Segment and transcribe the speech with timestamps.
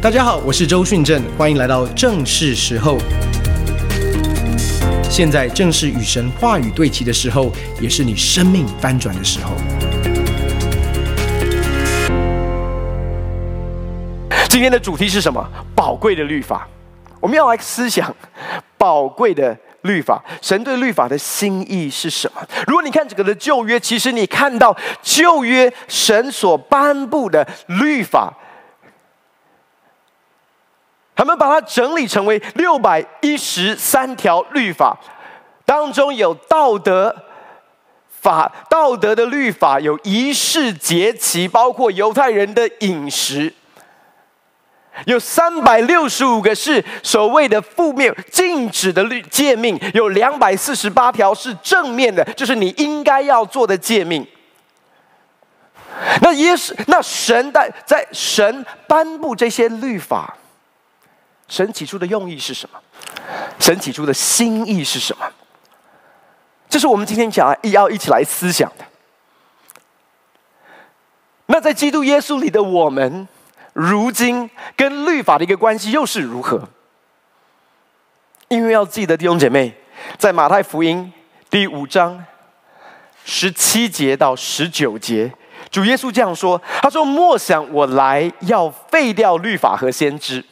[0.00, 2.96] 大家好，我是周训正，欢迎来到正是时候。
[5.10, 9.50] 现在正是与神话语对齐的时候，也是你生命翻转的时候。
[14.48, 15.44] 今天的主题是什么？
[15.74, 16.68] 宝贵的律法。
[17.18, 18.14] 我们要来思想
[18.76, 20.22] 宝贵的律法。
[20.40, 22.40] 神对律法的心意是什么？
[22.68, 28.32] 如果你看整个的旧约，其实你看到旧约神所颁布的律法。
[31.18, 34.96] 他们把它整理成为六百一十三条律法，
[35.66, 37.12] 当中有道德
[38.08, 43.52] 法、道德的律法，有仪式节期，包括犹太人的饮食，
[45.06, 54.24] 有三百六十五个是所谓的负面禁止的律诫命，有两百四十八条是正面的，就是你应该要做的诫命。
[56.22, 60.36] 那耶稣，那神在在神颁布这些律法。
[61.48, 62.78] 神起初的用意是什么？
[63.58, 65.26] 神起初的心意是什么？
[66.68, 68.84] 这是我们今天讲要一起来思想的。
[71.46, 73.26] 那在基督耶稣里的我们，
[73.72, 76.68] 如今跟律法的一个关系又是如何？
[78.48, 79.74] 因为要记得弟兄姐妹，
[80.18, 81.10] 在马太福音
[81.48, 82.22] 第五章
[83.24, 85.32] 十七节到十九节，
[85.70, 90.44] 主耶稣这样说：“他说，莫想我来要废掉律法和先知。”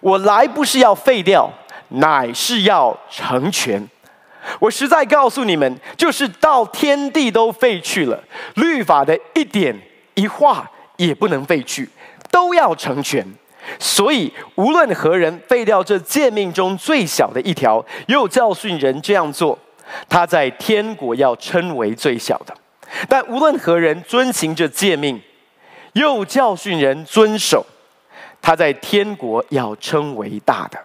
[0.00, 1.50] 我来不是要废掉，
[1.88, 3.88] 乃是要成全。
[4.58, 8.22] 我实在告诉你们，就是到天地都废去了，
[8.54, 9.76] 律法的一点
[10.14, 11.88] 一画也不能废去，
[12.30, 13.24] 都要成全。
[13.78, 19.56] 所以无论何人废掉这诫命中最小的一条，又教训人这样做，
[20.08, 22.52] 他在天国要称为最小的；
[23.08, 25.22] 但无论何人遵行这诫命，
[25.92, 27.64] 又教训人遵守。
[28.42, 30.78] 他在天国要称为大的，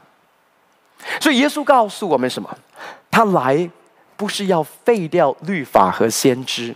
[1.19, 2.58] 所以耶稣告诉我们什么？
[3.09, 3.67] 他来
[4.15, 6.76] 不是要废掉律法和先知，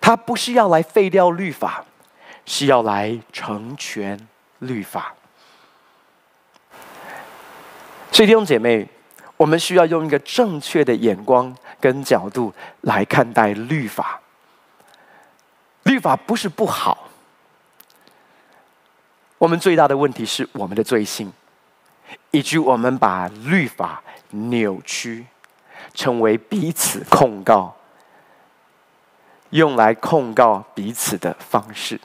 [0.00, 1.84] 他不是要来废掉律法，
[2.44, 4.18] 是要来成全
[4.58, 5.14] 律法。
[8.10, 8.86] 所以弟兄姐妹，
[9.36, 14.20] 我们需要用一个正确的眼光跟角度来看待律法。
[15.84, 17.08] 律法不是不好。
[19.42, 21.32] 我们最大的问题是我们的罪性，
[22.30, 25.26] 以及我们把律法扭曲，
[25.94, 27.74] 成为彼此控告，
[29.50, 32.00] 用来控告彼此的方式。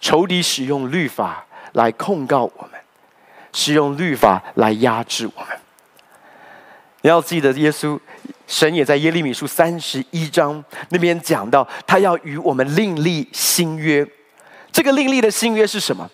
[0.00, 2.80] 仇敌使用律法来控告我们，
[3.52, 5.58] 使用律法来压制我们。
[7.02, 8.00] 你要记得，耶稣
[8.46, 14.08] 神也在耶利米书三十一章那边讲到，他要与我们另立新约。
[14.72, 16.10] 这个另立的新约是什么？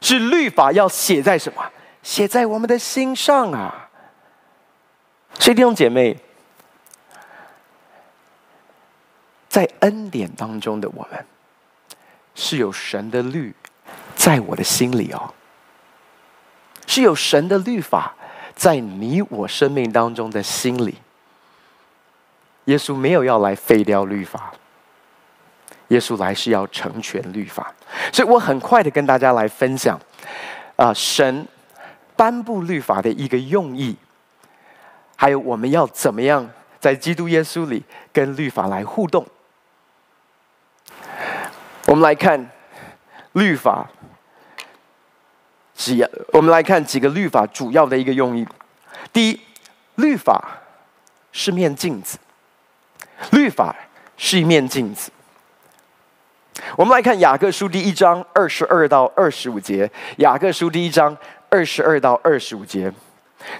[0.00, 1.62] 是律法要写在什么？
[2.02, 3.90] 写在我们的心上啊！
[5.38, 6.16] 所以弟兄姐妹，
[9.48, 11.26] 在恩典当中的我们，
[12.34, 13.54] 是有神的律
[14.16, 15.34] 在我的心里哦，
[16.86, 18.14] 是有神的律法
[18.54, 20.96] 在你我生命当中的心里。
[22.64, 24.52] 耶稣没有要来废掉律法。
[25.90, 27.72] 耶稣来是要成全律法，
[28.12, 29.98] 所以我很快的跟大家来分享，
[30.76, 31.46] 啊、神
[32.16, 33.96] 颁布律法的一个用意，
[35.16, 36.48] 还有我们要怎么样
[36.78, 39.26] 在基督耶稣里跟律法来互动。
[41.86, 42.48] 我们来看
[43.32, 43.90] 律法，
[45.74, 48.46] 只要我们来看几个律法主要的一个用意。
[49.12, 49.40] 第一，
[49.96, 50.60] 律法
[51.32, 52.16] 是面镜子，
[53.32, 53.74] 律法
[54.16, 55.10] 是一面镜子。
[56.76, 59.90] 我们来看雅各书第一章二十二到二十五节。
[60.16, 61.16] 雅各书第一章
[61.48, 62.92] 二十二到二十五节，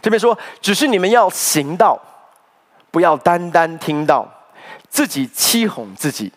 [0.00, 2.00] 这边说：“只是你们要行道，
[2.90, 4.28] 不要单单听到，
[4.88, 6.32] 自己欺哄自己。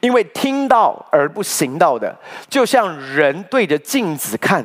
[0.00, 2.16] 因为听到而不行道的，
[2.48, 4.64] 就像人对着镜子看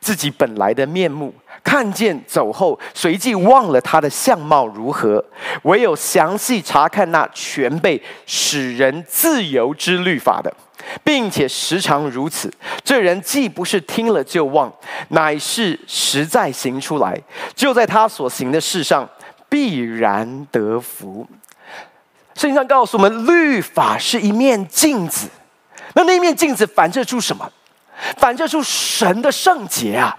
[0.00, 5.22] 自己本来的面目，看见走后，随即忘了他的相貌如何。
[5.64, 10.52] 唯有详细查看那全被使人自由之律法的。”
[11.02, 12.52] 并且时常如此，
[12.82, 14.72] 这人既不是听了就忘，
[15.08, 17.18] 乃是实在行出来，
[17.54, 19.08] 就在他所行的事上
[19.48, 21.26] 必然得福。
[22.34, 25.28] 圣经上告诉我们，律法是一面镜子，
[25.94, 27.50] 那那面镜子反射出什么？
[28.16, 30.18] 反射出神的圣洁啊！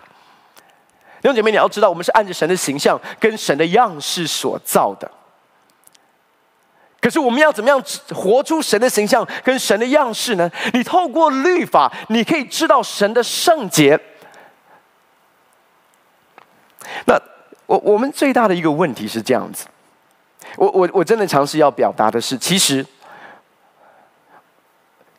[1.21, 5.11] 弟兄姐妹，你要知道，我们是按着神的形象跟神的样式所造的。
[7.05, 7.79] 可是我们要怎么样
[8.15, 10.49] 活出神的形象跟神的样式呢？
[10.73, 13.99] 你透过律法，你可以知道神的圣洁。
[17.05, 17.13] 那
[17.67, 19.67] 我我们最大的一个问题是这样子，
[20.57, 22.83] 我我我真的尝试要表达的是，其实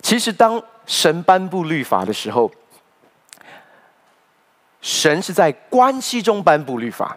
[0.00, 2.50] 其实当神颁布律法的时候，
[4.80, 7.16] 神是在关系中颁布律法。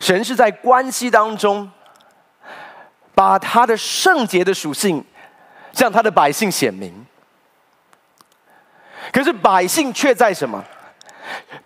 [0.00, 1.70] 神是在关系当中，
[3.22, 5.04] 把他的圣洁的属性
[5.72, 6.92] 向他的百姓显明。
[9.12, 10.64] 可是百姓却在什么？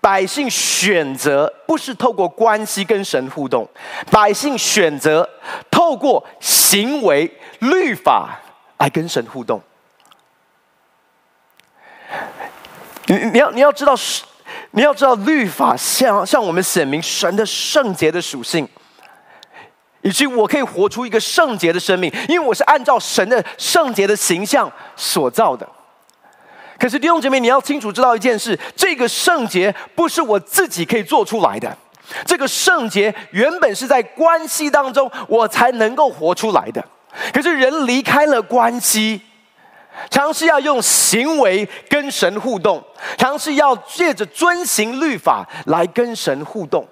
[0.03, 3.67] 百姓选择不是透过关系跟神互动，
[4.11, 5.26] 百姓选择
[5.70, 8.38] 透过行为律法
[8.76, 9.59] 来跟神互动。
[13.06, 13.94] 你你要你要知道。
[14.73, 18.69] 你要知道，律法向向我们显明神的圣洁的属性，
[20.06, 25.69] 以及我可以活出一个圣洁的生命，因为我是按照神的圣洁的形象所造的。
[26.79, 31.76] 可是弟兄姐妹，你要清楚知道一件事：这个圣洁不是我自己可以做出来的，
[32.25, 36.85] 这个圣洁原本是在关系当中我才能够活出来的。
[37.32, 39.20] 可是人离开了关系。
[40.11, 42.85] 尝试要用行为跟神互动，
[43.17, 46.87] 尝试要借着遵行律法来跟神互动。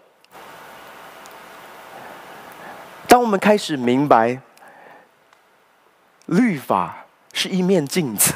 [3.14, 4.36] 当我们开始明白，
[6.26, 8.34] 律法是一面镜子，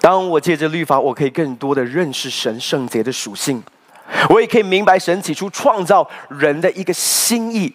[0.00, 3.62] 当我借着律法，我可以更多的认识神圣洁的属性，
[4.30, 7.70] 我也可以明白神起初创造人的一个心意，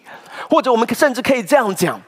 [0.50, 2.02] 或者我们甚至可以这样讲。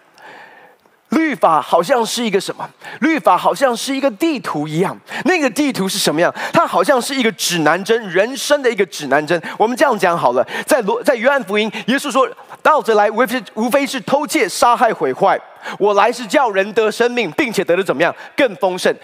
[1.11, 2.69] 律法好像是一个什么？
[3.01, 4.97] 律法好像是一个地图一样。
[5.25, 6.33] 那个地图是什么样？
[6.53, 9.41] 它好像是一个指南针，人生的一个指南针。
[9.59, 12.29] 我们这样讲好了，在罗在约翰福音，耶稣说
[12.63, 15.39] ：“到这来，无非无非是偷窃、杀害、毁坏。
[15.79, 18.15] 我来是叫人得生命，并且得的怎么样？
[18.37, 18.95] 更丰盛。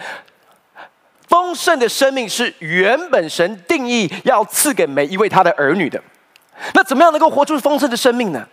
[1.27, 6.01] 丰盛的生命是原本神定义要赐给每一位他的儿女的。
[6.73, 8.47] 那怎么样能够活出丰盛的生命呢？”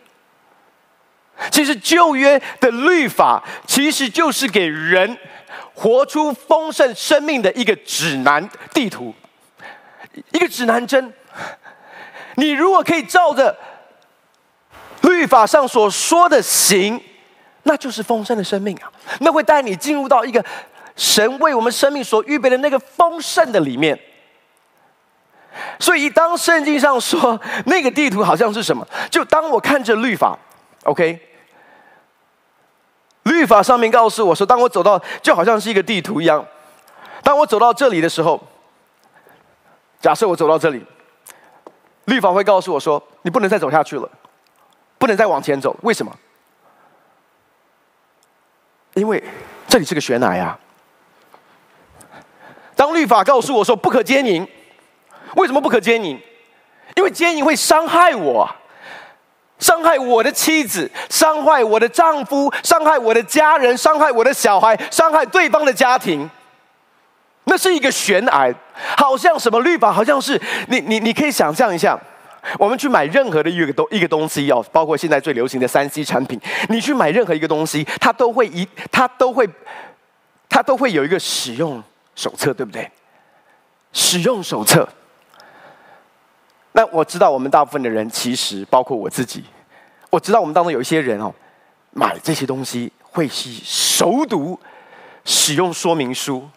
[1.50, 5.18] 其实旧约的律法其实就是给人
[5.74, 9.12] 活出丰盛生命的一个指南地图，
[10.32, 11.12] 一个指南针。
[12.36, 13.56] 你如果可以照着
[15.02, 17.00] 律法上所说的行，
[17.64, 18.90] 那就是丰盛的生命啊！
[19.20, 20.44] 那会带你进入到一个
[20.96, 23.98] 神为我们生命所预备的那个丰盛的里面。
[25.78, 30.38] 所以，当圣经上说那个地图好像是什么，就当我看着律法。
[30.84, 31.18] OK，
[33.24, 36.44] 律法上面告诉我说，当我走到就好像是一个地图一样，
[37.22, 38.40] 当我走到这里的时候，
[40.00, 40.84] 假设我走到这里，
[42.04, 44.08] 律法会告诉我说，你不能再走下去了，
[44.98, 45.74] 不能再往前走。
[45.82, 46.14] 为什么？
[48.92, 49.24] 因为
[49.66, 50.58] 这里是个悬崖呀。
[52.76, 54.46] 当律法告诉我说不可奸淫，
[55.36, 56.20] 为什么不可奸淫？
[56.96, 58.48] 因为奸淫会伤害我。
[59.58, 66.28] 伤害我的妻子，伤害我的丈夫，伤害我的家人，伤害我的小孩，伤害对方的家庭，
[67.44, 68.54] 那是一个悬崖，
[68.96, 71.98] 好像什么律法，好像是你你你可以想象一下，
[72.58, 79.48] 我们去买任何的一个东一个东西哦，包括现在最流行的三 C 产品，你去买任何一个东西，它都会一它都会
[80.48, 81.82] 它都会有一个使用
[82.14, 82.90] 手册，对不对？
[83.92, 84.88] 使用手册。
[86.76, 89.44] 那我知道，我们大部分的人其实包括我自己，
[90.10, 91.32] 我知道我们当中有一些人哦，
[91.92, 94.58] 买这些东西会去熟读
[95.24, 96.48] 使用说明书，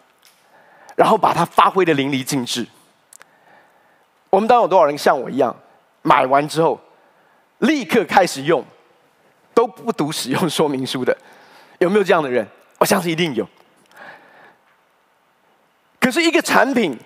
[0.95, 2.65] 然后把它发挥得淋漓尽致。
[4.31, 5.55] 我们当中有多少人像我一样，
[6.01, 6.81] 买完之后
[7.59, 8.65] 立刻开始用，
[9.53, 11.15] 都不读使用说明书的？
[11.77, 12.47] 有没有这样的人？
[12.79, 13.47] 我相信一定有。
[15.99, 16.97] 可是，一个产品，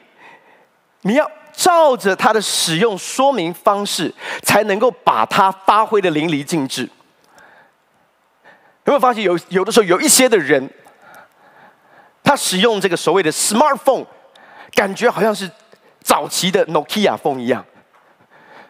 [1.01, 1.29] 你要。
[1.53, 6.89] 照着它的使用说明方式，才能够把它发挥得淋漓尽致。
[8.83, 10.69] 有没有发现有有的时候有一些的人，
[12.23, 14.05] 他使用这个所谓的 smartphone，
[14.73, 15.49] 感觉好像是
[16.01, 17.63] 早期的 Nokia phone 一样，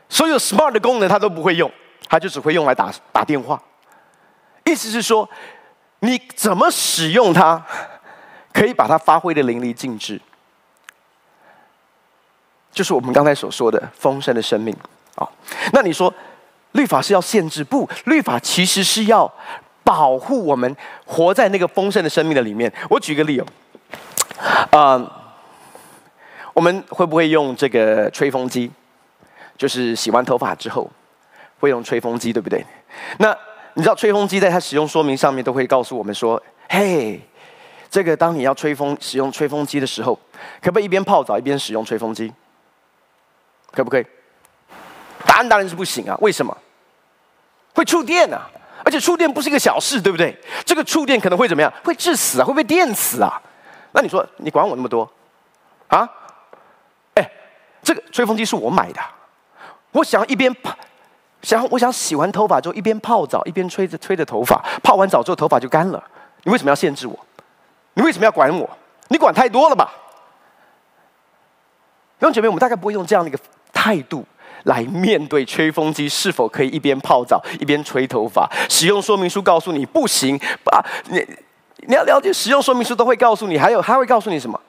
[0.10, 1.72] 所有 smart 的功能他都不会用，
[2.10, 3.62] 他就只会用来打打电话。
[4.66, 5.28] 意思是说，
[6.00, 7.66] 你怎么使用它，
[8.54, 10.22] 可以把它发挥得淋漓尽致。
[12.72, 14.76] 就是我们刚才所说的丰盛的生命
[15.16, 15.28] 啊。
[15.74, 16.14] 那你说，
[16.72, 17.64] 律法是要限制？
[17.64, 19.32] 不，律法其实是要
[19.84, 20.76] 保护我们
[21.06, 22.72] 活在那个丰盛的生命的里面。
[22.90, 23.46] 我举个例哦，
[24.72, 25.34] 啊，
[26.54, 28.72] 我们会不会用这个吹风机？
[29.58, 30.90] 就是洗完头发之后
[31.60, 32.66] 会用吹风机，对不对？
[33.20, 33.36] 那
[33.76, 37.22] 你知道吹风机在它使用说明上面都会告诉我们说：“嘿，
[37.90, 40.18] 这个当你要吹风使用吹风机的时候，
[40.62, 42.34] 可不可以一边泡澡一边使用吹风机？
[43.72, 44.06] 可不可以？”
[45.26, 46.18] 答案当然是不行啊！
[46.20, 46.56] 为什么？
[47.74, 48.50] 会触电啊！
[48.84, 50.36] 而且触电不是一个小事，对不对？
[50.66, 51.72] 这个触电可能会怎么样？
[51.84, 52.46] 会致死啊！
[52.46, 53.42] 会被电死啊！
[53.94, 55.10] 那你说你管我那么多
[55.88, 56.10] 啊？
[57.14, 57.32] 哎，
[57.84, 59.00] 这个吹风机是我买的，
[59.92, 60.76] 我想要一边泡。
[61.44, 66.04] 想我想洗完头发之后一边泡澡一边吹着吹着头发，泡完澡之后头发就干了。
[66.44, 67.18] 你为什么要限制我？
[67.94, 68.70] 你为什么要管我？
[69.08, 69.92] 你管太多了吧？
[72.20, 73.40] 弟兄姐妹，我们大概不会用这样的一个
[73.82, 74.24] 态度
[74.66, 78.48] 来面对吹风机是否可以一边泡澡一边吹头发。
[78.70, 81.26] 使用说明书告诉你不行，把你
[81.88, 84.62] 你要了解使用说明书都会告诉你，还有他会告诉你什么？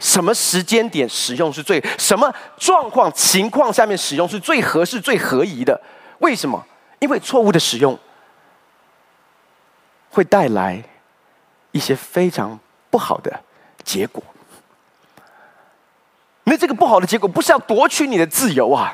[0.00, 5.80] 什么时间点使用是最什么状况情况下面使用是最合适最合宜的？
[6.18, 6.66] 为什么？
[6.98, 7.96] 因为错误的使用
[10.10, 10.82] 会带来
[11.70, 12.58] 一些非常
[12.90, 13.40] 不好的
[13.84, 14.20] 结果。
[16.46, 18.92] 那这个不好的结果不是要夺取你的自由啊，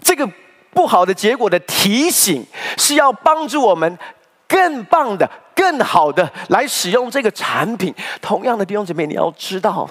[0.00, 0.28] 这个
[0.70, 2.46] 不好的结果的提醒
[2.76, 3.98] 是要帮助我们
[4.46, 7.94] 更棒的、更好的来使用这个产品。
[8.20, 9.88] 同样的弟兄姐妹，你要知道，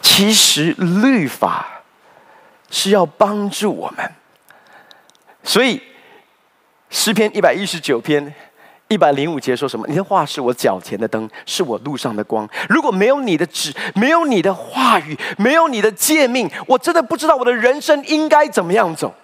[0.00, 1.66] 其实律法。
[2.72, 4.12] 是要帮助我们，
[5.42, 5.82] 所以
[6.88, 8.32] 诗篇一百一十九篇
[8.90, 9.86] 一百零五节说什么？
[9.88, 12.46] 你的话是我脚前的灯，是我路上的光。
[12.68, 19.14] 如果没有你的旨，没有你的话语，没有你的诫命，我真的不知道我的人生应该怎么样走。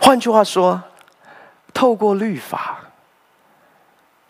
[0.00, 0.80] 换句话说，
[1.74, 2.78] 透过律法，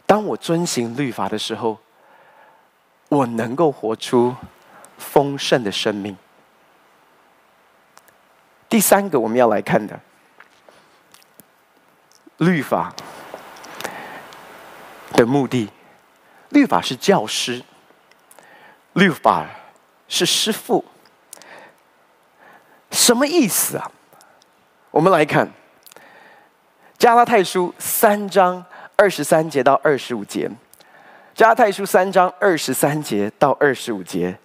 [0.06, 1.78] 当我遵行律法的时候。
[3.10, 4.36] 我能够活出
[4.96, 6.16] 丰盛的生命。
[8.70, 9.98] 第三个我们要来看的，
[12.38, 12.94] 律法
[15.12, 15.68] 的目的，
[16.50, 17.62] 律法是教师，
[18.92, 19.44] 律法
[20.06, 20.84] 是师傅，
[22.92, 23.90] 什么意思啊？
[24.92, 25.50] 我们来看
[26.96, 30.48] 加拉太书三章二十三节到二十五节。
[31.34, 34.38] 加拉太书三章二十三节到二十五节，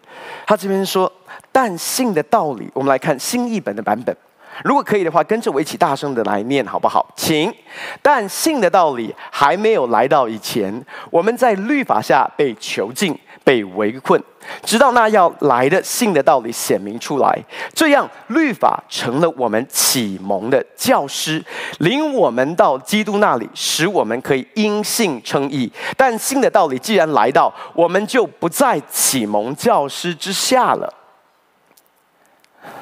[0.45, 1.11] 他这边说
[1.51, 4.15] ：“但信的道理，我们来看新译本的版本。
[4.63, 7.05] 如果可以的话，跟着我一起大声的来念，好不好？
[7.15, 7.53] 请。
[8.01, 14.21] 但信的道理还没有来到以前，我们在律法下被囚禁。”被围困，
[14.63, 17.39] 直到那要来的信的道理显明出来，
[17.73, 21.41] 这样律法成了我们启蒙的教师，
[21.77, 25.71] 领我们到基督那里，使我们可以因信称义。
[25.95, 30.91] 但信的道理既然来到，我们就不再启蒙教师之下了。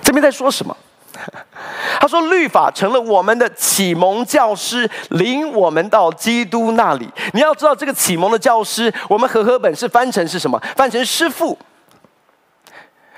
[0.02, 0.76] 这边在说什么？
[2.02, 7.08] 他说：“律法成了我们的启蒙教师，领我们到基督那里。
[7.34, 10.62] 你要知道，这个启蒙的教师，我们和合本是翻成是什么？
[10.76, 11.58] 翻成师傅。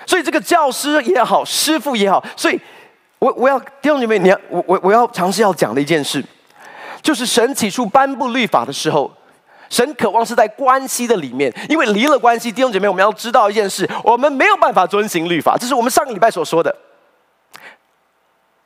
[0.05, 2.59] 所以这个教师也好，师傅也好，所以
[3.17, 6.23] 我我要弟兄姐妹，你要我我我要尝试要讲的一件事，
[7.01, 9.11] 就是神起初颁布律法的时候，
[9.67, 16.75] 神渴望是在关系的里面，因为离了关系，弟兄姐妹，我们要知道一件事，我们没有办法遵行律法，这是我们上个礼拜所说的。”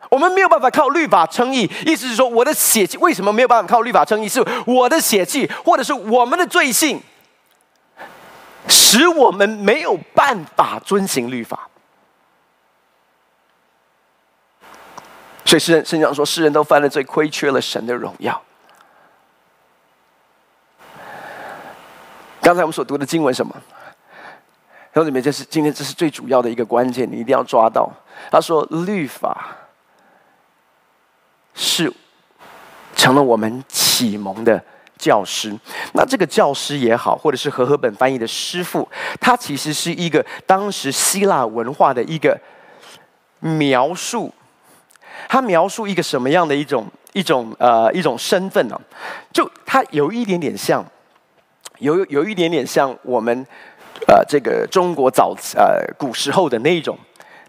[0.10, 4.28] 我们没有办法靠律法称义，意思是说，我的血气为什么没有办法靠律法称义？
[4.28, 7.00] 是我的血气，或者是我们的罪性，
[8.68, 11.70] 使我们没有办法遵行律法。
[15.46, 18.42] 所以，诗人圣经说，世人都犯了罪，亏缺了神的荣耀。
[22.42, 23.56] 刚才我们所读的经文什么？
[24.96, 27.92] 兄弟们，这是今天这是最主要的一个关键，你一定要抓到。
[28.32, 29.56] 他说，律法。
[31.54, 31.92] 是
[32.96, 34.62] 成了我们启蒙的
[34.98, 35.58] 教师。
[35.94, 38.88] 那这个教师也好，或者是和合本翻译的师傅，
[39.20, 42.40] 他其实是一个当时希腊文化的一个
[43.40, 44.34] 描述。
[45.28, 48.80] 他描述一个什么样的一种一种呃一种身份呢、
[49.34, 50.86] 就他有一点点像，
[51.80, 53.46] 有有一点点像我们
[54.08, 56.98] 呃这个中国早呃古时候的那一种。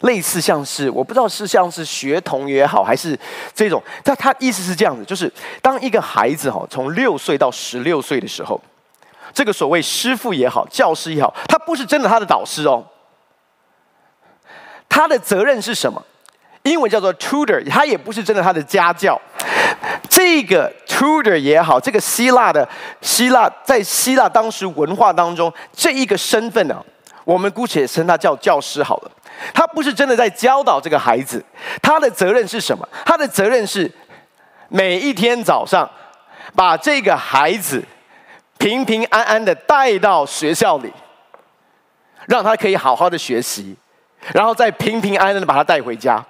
[0.01, 3.19] 类似像是我不知道是像是学童也好，还是
[3.55, 8.61] 这种，但他意思是这样子，就是当一个孩子哈从六岁到十六岁的时候，
[9.35, 12.85] 这个所谓师傅也好，教师也好，他不是真的他的导师哦。
[14.89, 16.03] 他的责任是什么？
[16.65, 19.21] 英文叫做 tutor，他也不是真的他的家教。
[20.09, 22.69] 这个 tutor 也好，这个希腊的
[23.01, 26.85] 希腊在希腊当时文化当中这一个身份呢、啊，
[27.25, 29.11] 我们姑且称他叫教师好了。
[29.55, 31.45] 他不是真的在教导这个孩子，
[31.83, 32.89] 他的责任是什么？
[33.05, 33.91] 他的责任是
[34.69, 35.89] 每一天早上
[36.55, 37.83] 把这个孩子
[38.59, 40.93] 平平安安的带到学校里，
[42.27, 43.77] 让他可以好好的学习，
[44.35, 46.25] 然后再平平安安的把他带回家。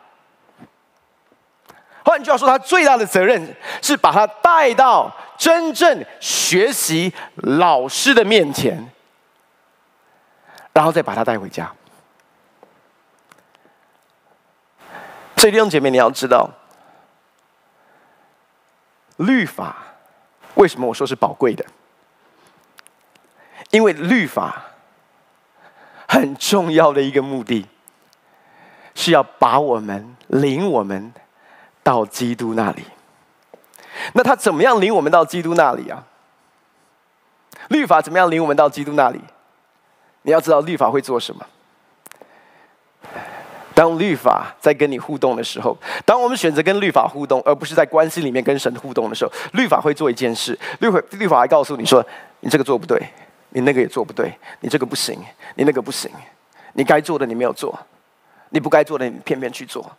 [2.03, 8.91] 换句话说，他最大的责任是把他带到真正学习老师的面前，
[10.73, 11.71] 然后再把他带回家。
[15.41, 16.51] 所以弟兄姐妹，你要知道，
[19.17, 19.75] 律法
[20.57, 21.65] 为什么我说是宝贵的？
[23.71, 24.63] 因为律法
[26.07, 27.67] 很重要的一个目的，
[28.95, 31.11] 是要把我们领我们
[31.83, 32.85] 到基督那里。
[34.13, 36.05] 那他怎么样领我们到基督那里啊？
[37.69, 39.19] 律法怎么样领我们到基督那里？
[40.21, 41.47] 你要知道律法会做什么？
[43.75, 50.59] 当律法在跟你互动的时候，当我们选择跟律法互动，而不是在关系里面跟神互动的时候，律法会做一件事。
[50.81, 52.05] 律法律法还告诉你说
[52.41, 53.01] ：“你这个做不对，
[53.51, 55.19] 你那个也做不对，你这个不行，
[55.55, 56.11] 你那个不行，
[56.73, 57.79] 你该做的你没有做，
[58.51, 59.91] 你不该做的你偏偏去做。”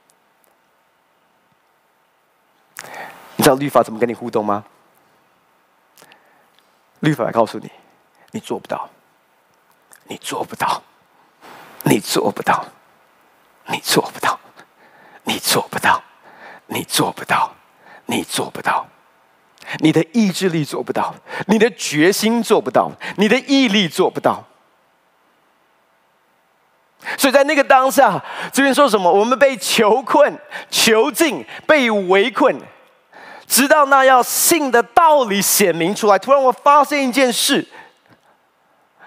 [3.37, 4.63] 你知道律法怎么跟你互动吗？
[6.99, 7.71] 律法告诉你
[8.31, 8.89] ：“你做不到，
[10.03, 10.83] 你做不到，
[11.83, 12.65] 你做不到。”
[13.67, 14.39] 你做不到，
[15.23, 16.01] 你做不到，
[16.67, 17.53] 你做不到，
[18.05, 18.87] 你做不到，
[19.79, 21.13] 你的意志力做不到，
[21.47, 24.43] 你的决心做不到，你的毅力做不到。
[27.17, 29.11] 所以在那个当下，这边说什么？
[29.11, 30.37] 我们被囚困、
[30.69, 32.55] 囚禁、被围困，
[33.47, 36.19] 直到那要信的道理显明出来。
[36.19, 37.67] 突然，我发现一件事：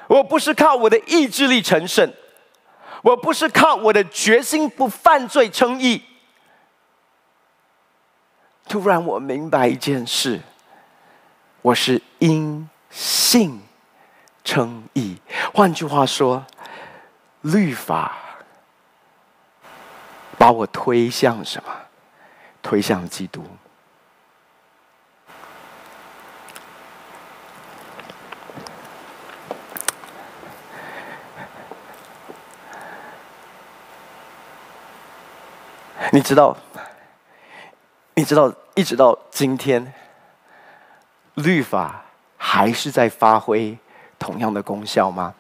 [0.09, 2.13] 我不是靠我的意志力成圣。
[3.05, 6.03] 我不是靠我的决心不犯罪称义。
[8.67, 10.41] 突然我明白一件事，
[11.61, 13.61] 我是因信
[14.43, 15.19] 称义。
[15.53, 16.47] 换句话说，
[17.43, 18.17] 律法
[20.39, 21.71] 把我推向什么？
[22.63, 23.45] 推向基督。
[36.15, 36.57] 你知道，
[38.15, 39.93] 你知道，一直到今天，
[41.35, 42.05] 律法
[42.37, 43.77] 还是在发挥
[44.17, 45.35] 同样的功效吗？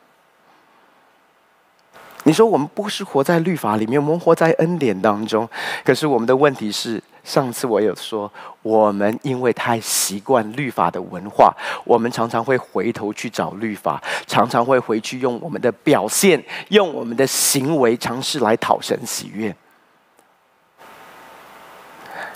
[2.24, 5.48] 你说我们不是活在律法里面，我们活在恩典当中。
[5.84, 8.28] 可是我们的问题是，上次我有说，
[8.62, 19.54] 我们因为太习惯律法的文化，我们常常会回头去找律法，常常会回去用我们的表现，用我们的行为，尝试来讨神喜悦。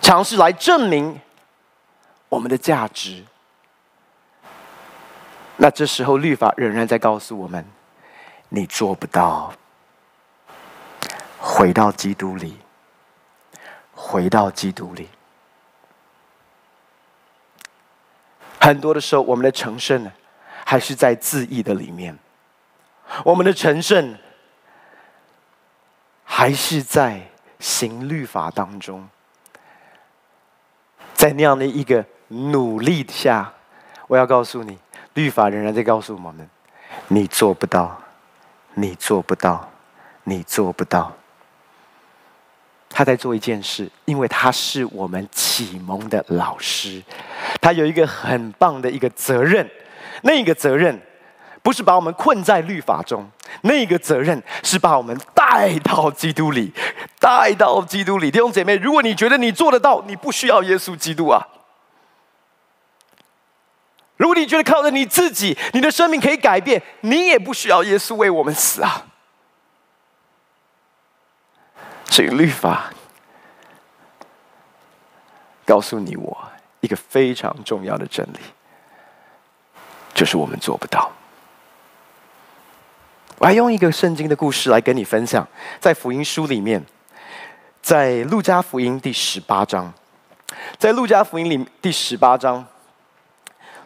[0.08, 1.20] 尝试来证明
[2.30, 3.22] 我们的价值，
[5.58, 7.62] 那这时候律法仍然在告诉我们：
[8.48, 9.52] 你做不到。
[11.38, 12.56] 回到基督里，
[13.92, 15.10] 回到基督里。
[18.58, 20.10] 很多的时候，我们的成圣
[20.64, 22.18] 还是在自义的里面，
[23.26, 24.16] 我们的成圣
[26.24, 27.20] 还是在
[27.60, 29.06] 行律法当中。
[31.18, 33.52] 在那样的一个努力下，
[34.06, 34.78] 我要告诉你，
[35.14, 36.48] 律法仍然在告诉我们：
[37.08, 38.00] 你做不到，
[38.74, 39.68] 你做不到，
[40.22, 41.12] 你做不到。
[42.88, 47.02] 他在做一件事，因为他是我们启蒙的老师，
[47.60, 49.68] 他有一个很棒的一个责任，
[50.22, 51.02] 那个责任。
[51.68, 56.72] 不是把我们困在律法中，那个责任是把我们带到基督里，
[57.20, 58.30] 带到基督里。
[58.30, 61.46] 弟兄姐妹，如果你觉得你做得到，你不需要耶稣基督啊。
[64.16, 69.04] 如果你觉得靠着你自己，你的生命可以改变，你也不需要耶稣为我们死啊。
[72.06, 72.90] 所以律法
[75.66, 76.34] 告诉你我
[76.80, 78.38] 一个非常重要的真理，
[80.14, 81.12] 就是我们做不到。
[83.38, 85.46] 我还用一个圣经的故事来跟你分享，
[85.78, 86.84] 在福音书里面，
[87.80, 89.92] 在路加福音第十八章，
[90.76, 92.66] 在路加福音里第十八章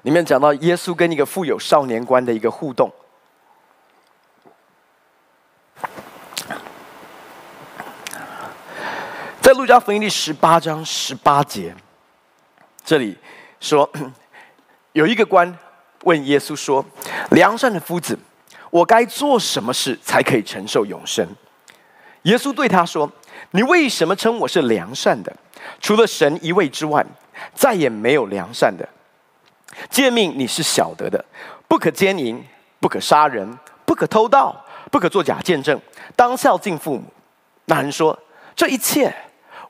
[0.02, 2.90] 里面讲到耶稣跟一个富有少年官的一个互动，
[9.42, 11.76] 在路加福音第十八章十八节，
[12.82, 13.18] 这里
[13.60, 13.90] 说
[14.92, 15.58] 有一个官
[16.04, 16.82] 问耶稣说
[17.32, 18.18] ：“良善的夫子。”
[18.72, 21.28] 我该做什么事才可以承受永生？”
[22.24, 23.11] 耶稣对他说
[23.52, 25.37] ：“你为什么称我是良善的？
[25.78, 27.04] 除了神一位之外，
[27.54, 28.88] 再也没有良善的。
[29.90, 31.22] 诫命你是晓得的：
[31.68, 32.42] 不可奸淫，
[32.80, 35.78] 不可杀人，不可偷盗，不可作假见证，
[36.16, 37.04] 当孝敬父母。”
[37.66, 38.18] 那人说
[38.56, 39.14] ：“这一切，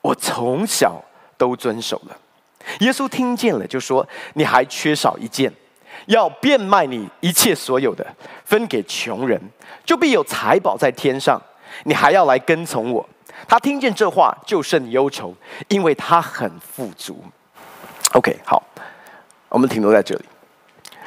[0.01, 1.03] 我从小
[1.37, 2.17] 都遵守了。”
[2.79, 5.53] 耶稣听见了，就说：“你还缺少一件，
[6.07, 8.07] 要变卖你一切所有的，
[8.45, 9.41] 分给穷人，
[9.85, 11.41] 就必有财宝在天上。
[11.85, 13.09] 你还要来跟从我。”
[13.49, 15.35] 他听见这话，就甚忧愁，
[15.69, 17.25] 因为他很富足。
[18.13, 18.63] OK，好，
[19.49, 20.25] 我们停留在这里。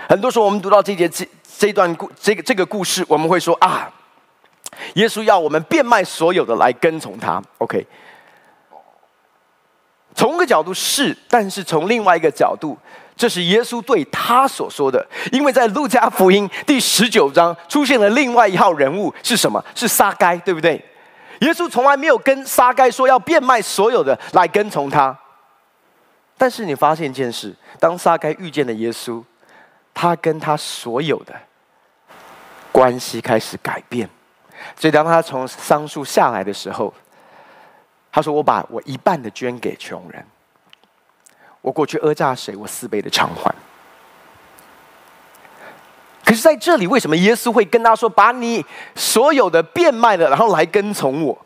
[0.10, 3.90] 很多时候，我们读到这节这这段故这个这个故事，我们会说啊，
[4.96, 7.42] 耶稣要我们变卖所有的来跟从他。
[7.60, 7.86] OK。
[10.14, 12.78] 从一个角度是，但是从另外一个角度，
[13.16, 15.06] 这是耶稣对他所说的。
[15.32, 19.64] 因为在路加福音第十九章出现了另外一号人物，是什么？
[19.74, 20.84] 是撒该，对不对？
[21.42, 25.18] 耶稣从来没有跟撒该说要变卖所有的来跟从他。
[26.38, 29.24] 但是你发现一件事：当撒该遇见了耶稣，
[29.94, 31.34] 他跟他所有的
[32.72, 34.10] 关系开始改变。
[34.76, 36.94] 所以当他从桑树下来的时候，
[38.12, 40.26] 他说：“我把我一半的捐给穷人，
[41.66, 43.44] 我过去讹诈谁，我四倍的偿还。”
[46.24, 51.46] 可是在这里，为什么耶稣会跟他说：“把你所有的变卖了，然后来跟从我？”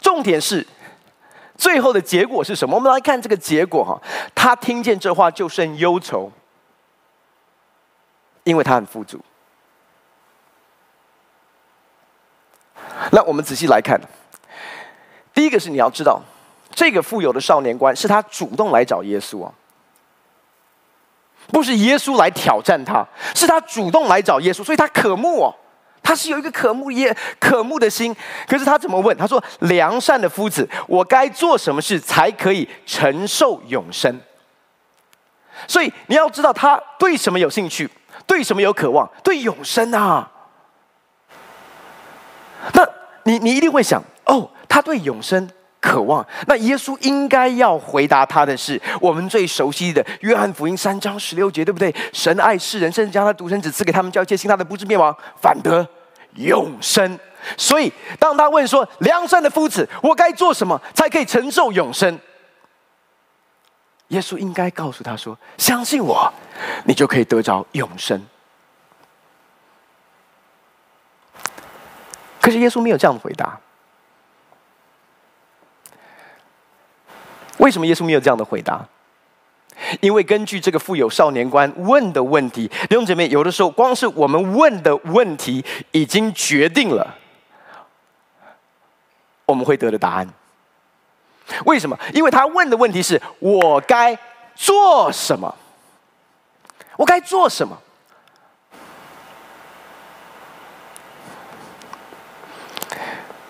[0.00, 0.64] 重点是
[1.56, 2.76] 最后的结果是什么？
[2.76, 4.00] 我们来看这个结果哈。
[4.32, 6.30] 他听见这话就甚忧愁，
[8.44, 9.20] 因为他很富足。
[13.10, 14.00] 那我们仔细来看。
[15.32, 16.22] 第一个是你要知道，
[16.74, 19.52] 这个富有的少年官是他主动来找耶稣啊，
[21.48, 25.54] 不是耶稣来挑战他，是他主动来找耶稣，所以他渴慕哦，
[26.02, 28.14] 他是有一个渴慕耶渴慕的心。
[28.48, 29.16] 可是他怎么问？
[29.16, 34.20] 他说：“良善的夫子，我该做什么事才可以承受永生？”
[35.68, 37.88] 所以你要知道他对什么有兴趣，
[38.26, 40.30] 对什么有渴望，对永生啊。
[42.72, 42.84] 那
[43.22, 44.50] 你你一定会想哦。
[44.66, 45.48] 他对永生
[45.84, 51.94] 渴望，那耶稣应该要回答他的是我们最熟悉的《约翰福音》三章十六节，对不对？
[52.10, 55.86] 神爱世人，甚至将他独生子赐给他们，叫一切信他的不至灭亡，反得
[56.36, 57.18] 永生。
[57.58, 62.18] 所以，当他问说：“良善的夫子，我该做什么才可以承受永生？”
[64.08, 66.32] 耶稣应该告诉他说：“相信我，
[66.86, 68.24] 你就可以得着永生。”
[72.40, 73.60] 可是耶稣没有这样的回答。
[77.58, 78.84] 为什么耶稣没有这样的回答？
[80.00, 87.16] 因为根据这个富有少年官问的问题，弟兄姐妹，有的时候光是我们问的问题，已经决定了
[89.46, 90.28] 我们会得的答案。
[91.66, 91.98] 为什么？
[92.12, 94.16] 因为他问的问题是我该
[94.54, 95.52] 做什么？
[96.96, 97.76] 我该做什么？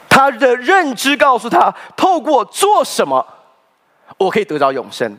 [0.09, 3.27] 他的认知告诉他，透过做什么。
[4.17, 5.17] 我可以得着永生。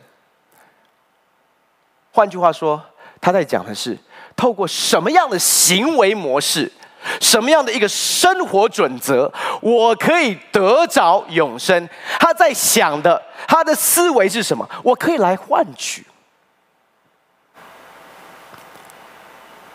[2.12, 2.82] 换句话说，
[3.20, 3.98] 他在讲的是
[4.34, 6.70] 透过什么样的行为模式，
[7.20, 11.88] 什么样的一个生活准则，我可以得着永生。
[12.18, 14.68] 他在想的，他的思维是什么？
[14.82, 16.06] 我可以来换取，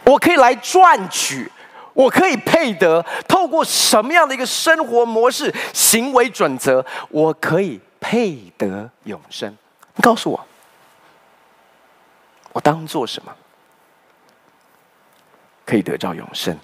[0.04, 1.52] 我可以来赚取，
[1.93, 3.06] 我可以配得。
[3.28, 7.80] 透过什么样的一个生活模式、行为准则，我可以。
[8.01, 9.55] 配得永生，
[9.95, 10.47] 你告诉我，
[12.51, 13.33] 我当做什么
[15.63, 16.57] 可以得到永生？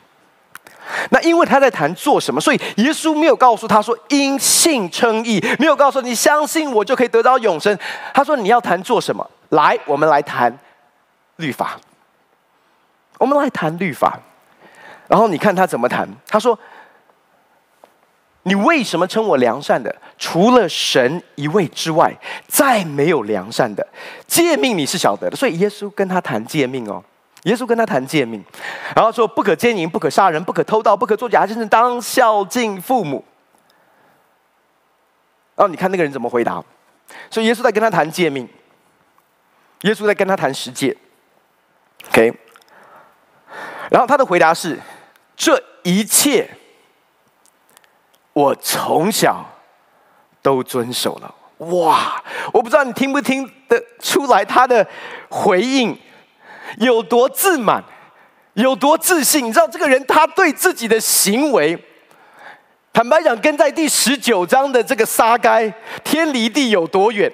[1.11, 7.77] 那因为他在谈做什么，所以耶稣没有告诉他说因信称义，没有告诉你相信我就可以得到永生。
[8.13, 9.29] 他说你要谈做什么？
[9.49, 10.57] 来，我们来谈
[11.35, 11.79] 律法。
[13.19, 14.19] 我们来谈律法，
[15.07, 16.09] 然后你看他怎么谈？
[16.27, 16.57] 他说。
[18.47, 19.93] 你为什么称我良善的？
[20.17, 23.85] 除了神一位之外，再没有良善的。
[24.25, 27.03] 诫命你是晓得的，所以耶稣跟他谈诫命哦。
[27.43, 28.41] 耶稣跟他谈诫命，
[28.95, 33.23] 然后说不可奸淫，不可杀人，不可偷盗，不可作假见证，当孝敬父母。
[35.55, 36.63] 然后你看那个人怎么回答？
[37.29, 38.47] 所以耶稣在跟他谈诫命，
[39.81, 40.95] 耶稣在跟他谈十诫。
[42.09, 42.33] OK，
[43.91, 44.79] 然后他的回答是：
[45.35, 46.49] 这一切。
[48.37, 49.43] 我从小
[50.43, 51.33] 都遵守了。
[51.71, 52.23] 哇！
[52.53, 54.87] 我不知道你听不听得出来他的
[55.27, 55.97] 回应
[56.77, 57.83] 有多自满，
[58.53, 59.43] 有多自信？
[59.45, 61.75] 你知道这个人他对自己的行为，
[62.93, 65.67] 坦白讲，跟在第十九章的这个撒该
[66.03, 67.31] 天离地有多远？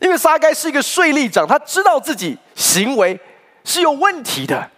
[0.00, 3.18] 因为撒该是一个税吏长，他知道自己行为
[3.64, 4.70] 是有问题的。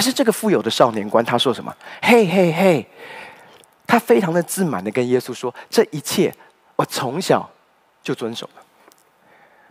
[0.00, 1.76] 可是这个富有的少年官他说什么？
[2.00, 2.88] 嘿嘿嘿，
[3.86, 6.34] 他非常的自满的跟耶稣说：“这一切
[6.74, 7.46] 我从小
[8.02, 8.62] 就遵守了。”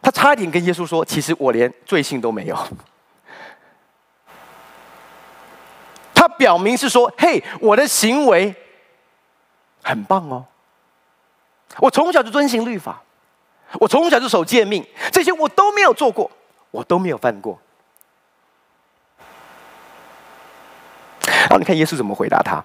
[0.03, 2.55] 他差点跟耶稣说：“其实我连罪性都没有。”
[6.13, 8.53] 他表明是说：“嘿，我的行为
[9.81, 10.45] 很棒哦，
[11.79, 13.01] 我从小就遵行律法。”
[13.79, 16.29] 我从小就守诫命，这些我都没有做过，
[16.69, 17.59] 我都没有犯过。
[21.49, 22.63] 然后你看耶稣怎么回答他？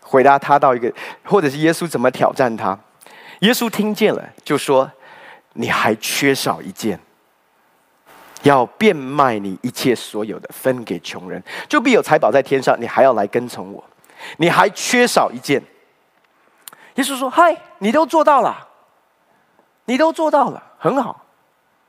[0.00, 0.90] 回答他到一个，
[1.24, 2.78] 或者是耶稣怎么挑战他？
[3.40, 4.90] 耶稣听见了，就说
[5.52, 6.98] ：“你还缺少一件，
[8.42, 12.80] 要变卖你一切所有的，分给穷人，就必有财宝在天上。
[12.80, 13.84] 你还要来跟从我，
[14.38, 15.62] 你还缺少一件。”
[16.96, 18.68] 耶稣说：“嗨，你都做到了。”
[19.84, 21.24] 你都做到了，很好，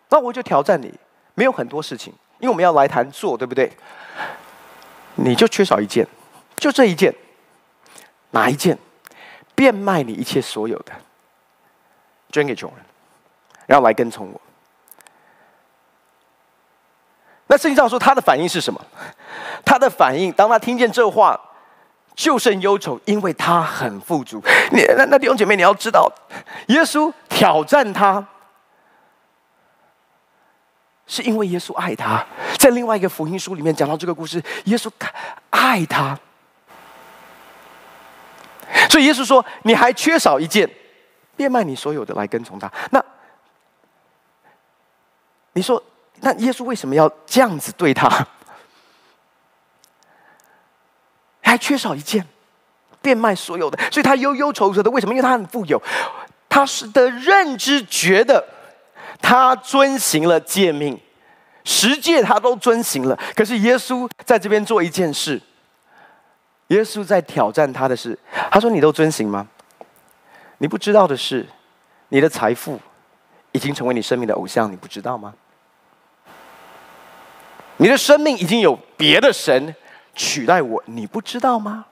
[0.10, 0.92] 那我就挑战你，
[1.36, 3.72] 没有很多事情，因为我们要来谈做，对不对？
[5.16, 6.08] 你就缺少一件，
[6.56, 7.14] 就这一件，
[8.32, 8.78] 哪一件？
[9.56, 10.92] 变卖你一切所有的，
[12.32, 12.86] 捐给穷人，
[13.68, 14.42] 然后来跟从我。
[17.48, 18.84] 那圣经上说他的反应是什么？
[19.64, 21.40] 他的反应，当他听见这话。
[22.16, 24.40] 就甚忧愁，因为他很富足。
[24.72, 26.08] 你那那弟兄姐妹，你要知道，
[26.68, 28.24] 耶稣挑战他，
[31.08, 32.24] 是因为耶稣爱他。
[32.64, 34.90] 在另外一个福音书里面讲到这个故事，耶稣
[35.50, 36.18] 爱他，
[38.90, 40.70] 所以耶稣说：“你还缺少一件，
[41.36, 43.04] 变卖你所有的来跟从他。”那
[45.52, 45.84] 你说，
[46.22, 48.08] 那耶稣为什么要这样子对他？
[51.44, 52.26] 还缺少一件，
[53.02, 54.90] 变卖所有的，所以他忧忧愁愁的。
[54.90, 55.14] 为什么？
[55.14, 55.84] 因为他很富有，
[56.48, 58.42] 他是的认知觉得
[59.22, 60.98] 他遵行了诫命，
[61.64, 63.18] 十诫他都遵行了。
[63.36, 65.42] 可是耶稣在这边做一件事，
[66.68, 68.18] 耶稣在挑战他的是，
[68.52, 69.48] 他说：“你都遵行吗？
[70.58, 71.48] 你不知道的是，
[72.10, 72.80] 你的财富
[73.52, 75.34] 已经成为你生命的偶像，你不知道吗？
[77.78, 79.76] 你的生命已经有别的神。”
[80.16, 81.86] 取代我，你不知道吗？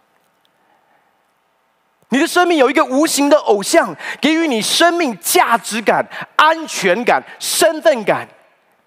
[2.09, 8.27] 你的生命有一个无形的偶像，给予你生命价值感、安全感、身份感，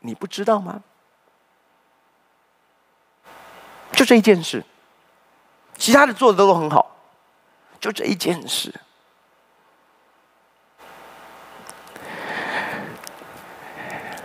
[0.06, 0.82] 你不知道吗？
[3.92, 4.62] 就这一件事，
[5.78, 6.94] 其他的做的都很好，
[7.80, 8.74] 就这一件事。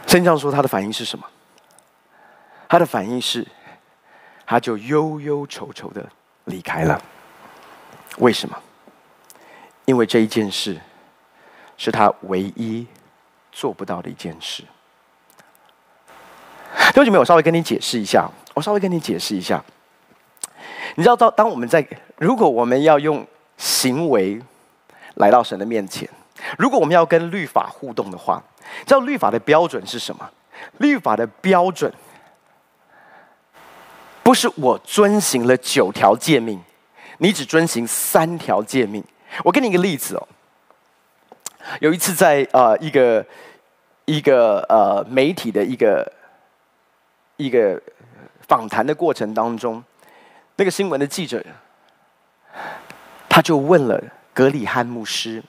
[0.06, 1.26] 圣上说他的反应是什么？
[2.68, 3.48] 他的反应是。
[4.46, 6.10] 他就忧忧愁愁的
[6.46, 7.00] 离开了。
[8.18, 8.60] 为什么？
[9.86, 10.82] 因为这一件事
[11.78, 12.88] 是他唯一
[13.52, 14.64] 做不到的一件事。
[16.76, 18.30] 弟兄姐妹，我稍微跟你解释一下。
[18.54, 19.64] 我稍微跟你解释一下。
[20.96, 21.86] 你知道，当当我们在
[22.18, 23.26] 如果我们要用
[23.58, 24.42] 行为
[25.16, 26.10] 来到神的面前，
[26.58, 28.44] 如果我们要跟律法互动的话，
[28.86, 30.30] 知道律法的标准是什么？
[30.80, 31.92] 律法的标准。
[34.22, 36.62] 不是我遵行了九条诫命，
[37.20, 39.04] 你只遵行三条诫命。
[39.44, 40.28] 我给你一个例子哦。
[41.80, 43.26] 有一次在呃一个
[44.06, 46.12] 一个呃媒体的一个
[47.40, 47.82] 一个
[48.50, 49.82] 访谈的过程当中，
[50.58, 51.42] 那个新闻的记者
[53.30, 55.42] 他就问了格里汉牧师，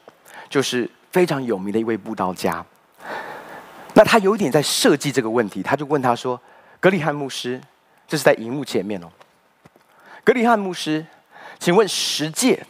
[0.48, 2.64] 就是非常有名的一位布道家。
[3.94, 6.40] 那他有点在设计这个问题，他就问他说
[6.79, 7.61] ：“格里汉牧师。”
[8.07, 9.11] 这是在荧幕前面哦，
[10.22, 11.05] 格里汉牧师，
[11.59, 12.64] 请问十戒，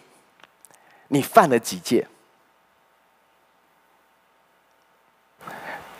[1.08, 2.06] 你犯了几戒？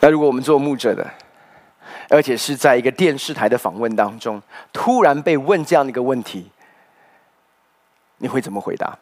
[0.00, 1.10] 那如果我们做牧者的，
[2.10, 4.42] 而且是在一个电视台的访问当中，
[4.72, 6.50] 突然被问这样的一个问题，
[8.18, 8.98] 你会怎么回答？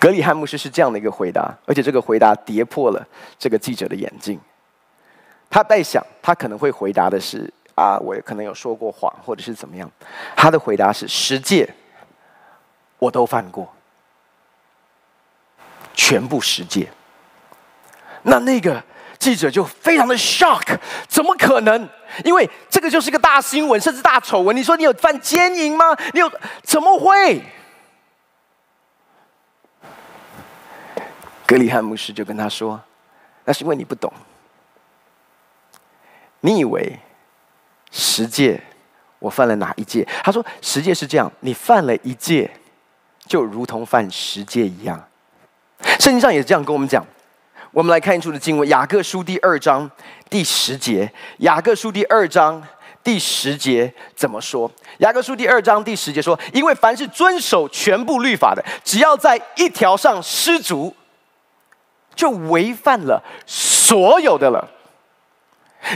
[0.00, 3.06] 格里汉牧师是这样的一个回答，而且这个回答跌破了
[3.38, 4.40] 这个记者的眼镜。
[5.50, 7.52] 他在想，他可能会回答的是。
[7.76, 9.90] 啊，我可能有说过谎，或者是怎么样？
[10.34, 11.74] 他的回答是：十诫
[12.98, 13.70] 我都犯过，
[15.92, 16.88] 全部十诫。
[18.22, 18.82] 那那个
[19.26, 21.88] 记者就非常的 shock，怎么可能？
[22.24, 24.56] 因为这个就是个大新闻，甚至大丑闻。
[24.56, 25.86] 你说你有犯奸淫吗？
[26.14, 26.30] 你有？
[26.62, 27.42] 怎么会？
[31.44, 32.80] 格里汉牧师就跟他说
[33.44, 34.12] ：“那是因为你不懂。”
[36.42, 36.96] 你以为
[37.90, 38.62] 十戒
[39.18, 40.06] 我犯了哪一戒？
[40.22, 42.48] 他说十戒是这样，你犯了一戒，
[43.26, 45.04] 就如同犯十戒一样。
[45.98, 47.04] 圣经上也这样跟我们讲。
[47.72, 49.90] 我们来看一处的经文，《雅各书》第二章
[50.30, 51.04] 第十节，
[51.38, 52.62] 《雅各书》第二章
[53.02, 54.68] 第十节怎么说？
[54.98, 60.94] 《雅各书》第二章第十节说：“因为凡是遵守全部律法的，只要在一条上失足，
[62.14, 64.66] 就违反了所有的了。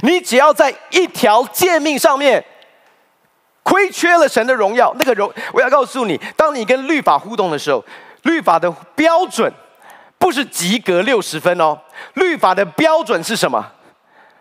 [0.02, 2.44] 你只要在一条诫命上面
[3.62, 7.82] 亏缺了神的荣耀，那个荣，我要告诉你，当你跟律法互动的时候，
[8.22, 9.50] 律法的标准。”
[10.20, 11.80] 不是及格六十分哦，
[12.14, 13.72] 律法的标准是什么？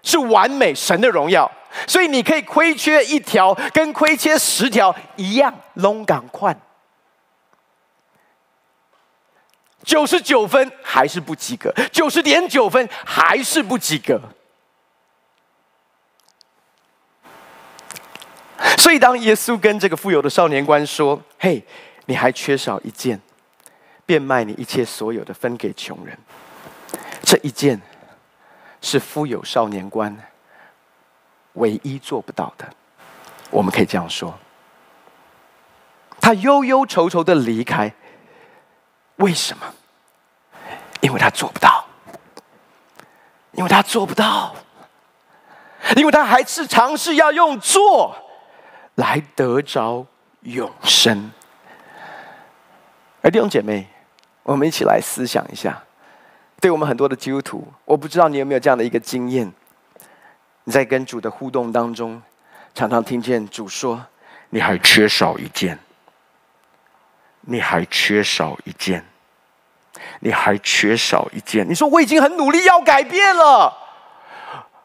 [0.04, 1.50] 是完美神的荣耀。
[1.88, 6.56] 所以你可以亏缺一条，跟亏缺十条一样，拢赶快。
[9.84, 14.20] 九十九分还是不及格，九十点九分还是不及格。
[18.78, 21.63] 所以当耶稣跟这个富有的少年官说：“嘿，
[22.06, 23.22] 你还缺少一件。”
[24.10, 26.17] 变卖你一切所有的，分给穷人。
[27.22, 27.80] 这一件
[28.82, 30.17] 是富有少年官
[31.54, 32.67] 唯一做不到的。
[33.52, 34.34] 我们可以这样说：
[36.19, 37.93] 他忧忧愁愁的离开，
[39.17, 39.63] 为什么？
[41.02, 41.86] 因为他做不到，
[43.52, 44.56] 因为他做不到，
[45.95, 48.15] 因为他还是尝试要用做
[48.95, 50.08] 来得着
[50.41, 51.30] 永生。
[53.22, 53.88] 而弟兄姐妹。
[54.50, 55.80] 我们一起来思想一下，
[56.60, 59.54] 对我们很多的基督徒，我不知道你有没有这样的一个经验：
[60.64, 62.20] 你在跟主的互动当中，
[62.74, 64.04] 常常听见主说
[64.50, 65.78] ：“你还缺少一件，
[67.42, 69.06] 你还缺少一件，
[70.22, 73.72] 你还缺少一件。”你说我已经很努力要改变了，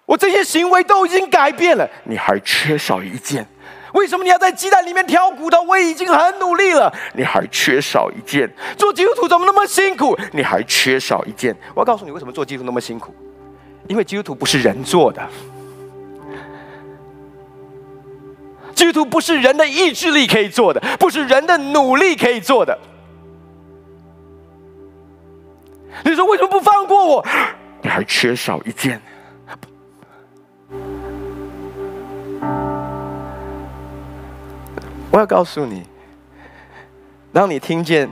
[0.05, 3.49] 我这些行为都已经改变了，你还缺少一件。
[3.95, 5.63] 为什么你要在鸡蛋里面挑骨头？
[5.63, 8.49] 我已经很努力了，你还缺少一件。
[8.77, 10.17] 做基督徒怎么那么辛苦？
[10.33, 11.57] 你还缺少一件。
[11.75, 13.15] 我要告诉你，为什么做基督徒那么辛苦？
[13.87, 15.23] 因为基督徒不是人做的，
[18.75, 22.79] 基督徒不是人的意志力可以做的，不是人的努力可以做的。
[26.05, 27.27] 你说为什么不放过我？
[27.83, 29.01] 你还缺少一件。
[35.15, 35.85] 我要告诉你，
[37.33, 38.11] 当你听见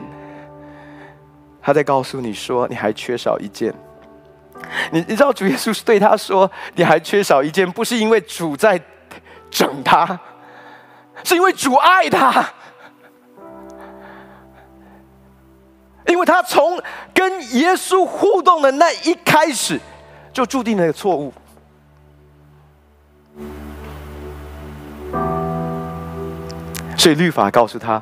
[1.61, 3.75] 他在告诉你说你还缺少一件，
[4.93, 8.81] 你你知道主耶稣是对他说你还缺少一件，不是因为主在
[9.51, 10.17] 整他，
[11.25, 12.49] 是因为主爱他，
[16.07, 16.81] 因为他从
[17.13, 19.81] 跟耶稣互动的那一开始
[20.33, 21.35] 就注定了错误。
[27.03, 28.01] 所以律法告诉他：“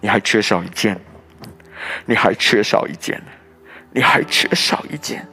[0.00, 0.98] 你还缺少一件，
[2.06, 3.22] 你还缺少一件，
[3.90, 5.28] 你还缺少一件。”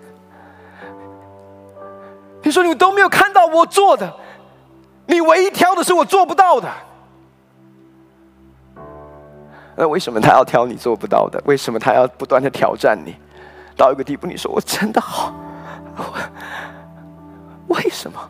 [2.44, 4.14] 你说你都没有看到我做的，
[5.06, 6.70] 你唯一挑的是我做不到的。
[9.78, 11.42] 那为什么他要挑你做不到的？
[11.46, 13.16] 为什么他要不断的挑战你？
[13.78, 15.34] 到一个地步，你说我真的好，
[17.68, 18.30] 为什么？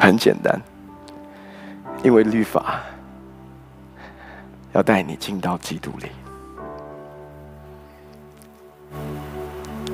[0.00, 0.58] 很简单。
[2.04, 2.80] 因为律法
[4.74, 6.10] 要带你进到基督里，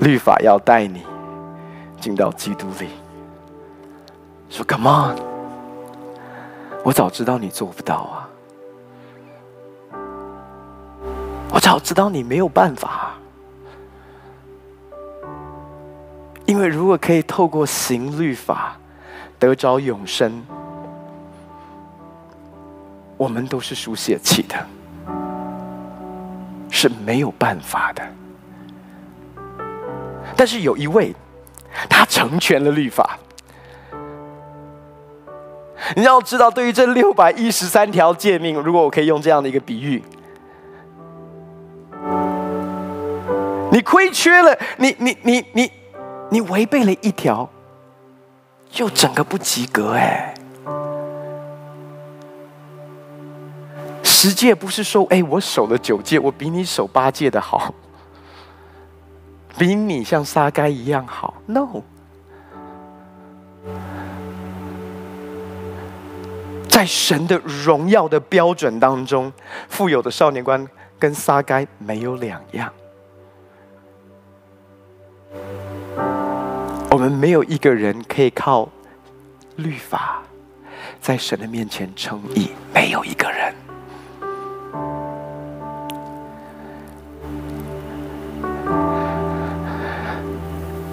[0.00, 1.04] 律法要带你
[2.00, 2.88] 进到基督里。
[4.48, 5.16] 说 Come on，
[6.84, 8.28] 我早知道你做不到啊，
[11.52, 13.12] 我早知道你没有办法。
[16.44, 18.76] 因为如果可以透过行律法
[19.38, 20.44] 得着永生。
[23.20, 24.56] 我们都是输血气的，
[26.70, 28.02] 是没有办法的。
[30.34, 31.14] 但是有一位，
[31.86, 33.18] 他成全了律法。
[35.94, 40.02] 你要知道，对于这六百一十三条诫命，如果我可以用这样的一个比喻，
[43.70, 45.70] 你亏缺了，你你你你
[46.30, 47.50] 你违背了一条，
[48.70, 50.32] 就整个不及格哎。
[54.22, 57.72] 十戒不是说，哎，我守了九戒，我比你守八戒的好，
[59.56, 61.32] 比你像撒该一样好。
[61.46, 61.80] No，
[66.68, 69.32] 在神的荣耀的标准当中，
[69.70, 70.68] 富有的少年官
[70.98, 72.70] 跟撒该没有两样。
[76.90, 78.68] 我们没有一个人可以靠
[79.56, 80.22] 律法
[81.00, 83.54] 在神的面前称义，没有一个人。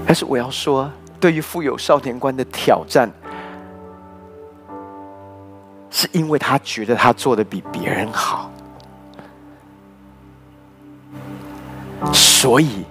[0.08, 0.89] 但是我要说，
[1.20, 3.12] 对于富有少年观的挑战，
[5.89, 8.49] 是因为他觉得他做的比别人好，
[12.14, 12.86] 所以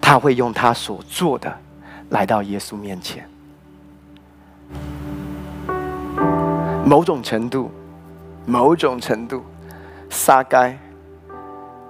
[0.00, 1.52] 他会用他所做的
[2.10, 3.28] 来到耶稣面前。
[6.84, 7.68] 某种程度，
[8.46, 9.42] 某种程度，
[10.08, 10.78] 撒该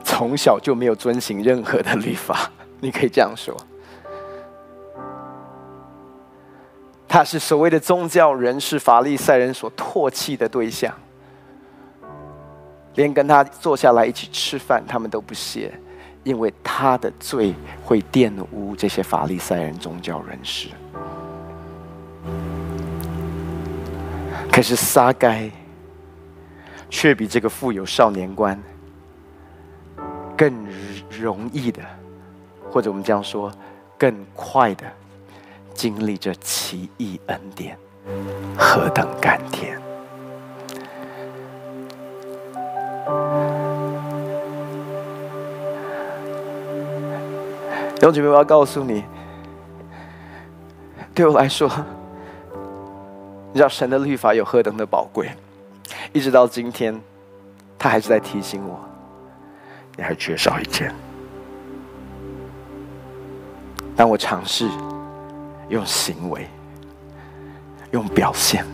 [0.02, 3.54] 从小就没有遵行任何的律法，你可以这样说。
[7.08, 10.94] 他是所谓的宗教人士、法利赛人所唾弃的对象，
[12.96, 15.72] 连跟他坐下来一起吃饭，他们都不屑，
[16.22, 20.68] 因为他的罪会玷污这些法利赛人、宗教人士。
[24.52, 25.50] 可是撒该
[26.90, 28.60] 却比这个富有少年观
[30.36, 30.52] 更
[31.10, 31.80] 容易的，
[32.70, 33.50] 或者我们这样说，
[33.96, 34.84] 更快的。
[35.78, 37.78] 经历着奇异恩典，
[38.58, 39.80] 何等甘甜！
[47.94, 49.04] 弟兄姐妹，我要告诉你，
[51.14, 51.70] 对我来说，
[53.52, 55.30] 你知道神的律法有何等的宝贵，
[56.12, 57.00] 一直到今天，
[57.78, 58.80] 他还是在提醒我，
[59.96, 60.92] 你还缺少一件。
[63.94, 64.68] 当我尝试。
[65.68, 66.48] 用行为，
[67.90, 68.64] 用表现，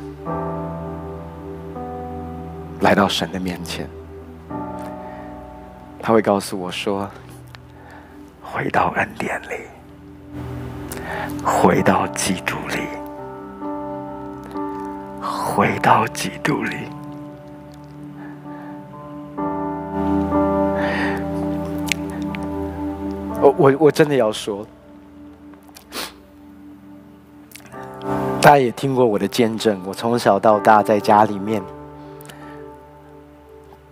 [2.80, 3.88] 来到神的面前，
[6.00, 7.10] 他会告诉我说
[8.40, 9.66] ：“回到恩典里，
[11.44, 12.86] 回到基督里，
[15.20, 16.76] 回到基督里。”
[23.42, 24.64] 我我我真的要说。
[28.44, 31.62] 大家也听过我的见证，我从小到大在家里面，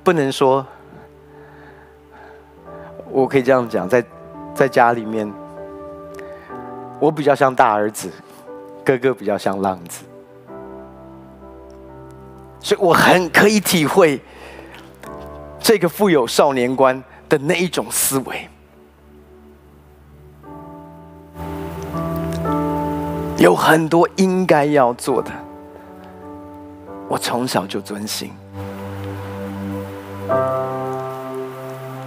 [0.04, 0.66] 不能说，
[3.10, 4.04] 我可以这样讲，在
[4.54, 5.32] 在家里面，
[7.00, 8.10] 我比较像大儿子，
[8.84, 10.04] 哥哥比较像浪子，
[12.60, 14.20] 所以我很可以体会
[15.58, 18.46] 这个富有少年观的那一种思维。
[23.42, 25.32] 有很多应该要做的，
[27.08, 28.30] 我从小就遵行。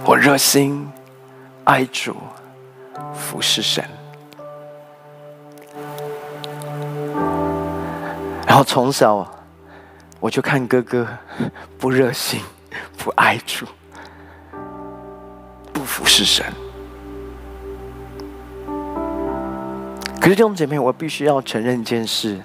[0.02, 0.90] 我热心
[1.64, 2.16] 爱主，
[3.12, 3.84] 服侍神。
[8.46, 9.30] 然后从小
[10.18, 11.06] 我就看哥哥
[11.78, 12.40] 不热心，
[12.96, 13.66] 不爱主，
[15.70, 16.46] 不服侍神。
[20.26, 22.40] 可是弟兄姐妹，我必须要承认一件事：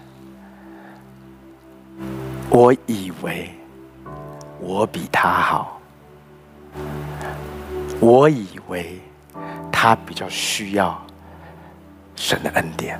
[2.47, 3.49] 我以为
[4.59, 5.81] 我比他好，
[7.99, 8.99] 我以为
[9.71, 11.03] 他比较需要
[12.15, 12.99] 神的恩典，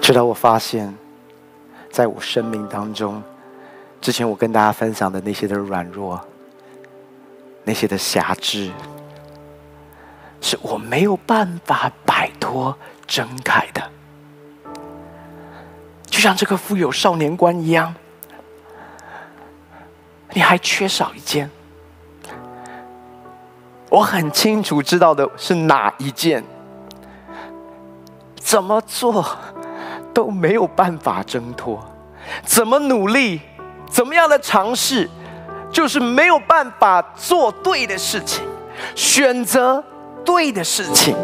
[0.00, 0.96] 直到我发现，
[1.90, 3.22] 在我生命当中，
[4.00, 6.18] 之前我跟大家分享的那些的软弱，
[7.62, 8.70] 那些的辖制。
[10.40, 12.76] 是我没有办法摆脱
[13.06, 13.90] 挣开的，
[16.06, 17.94] 就像这个富有少年观一样，
[20.32, 21.50] 你还缺少一件。
[23.90, 26.44] 我很清楚知道的是哪一件，
[28.36, 29.24] 怎么做
[30.14, 31.84] 都没有办法挣脱，
[32.44, 33.40] 怎么努力，
[33.88, 35.10] 怎么样的尝试，
[35.70, 38.44] 就是没有办法做对的事情，
[38.94, 39.84] 选择。
[40.32, 41.14] 对的事情，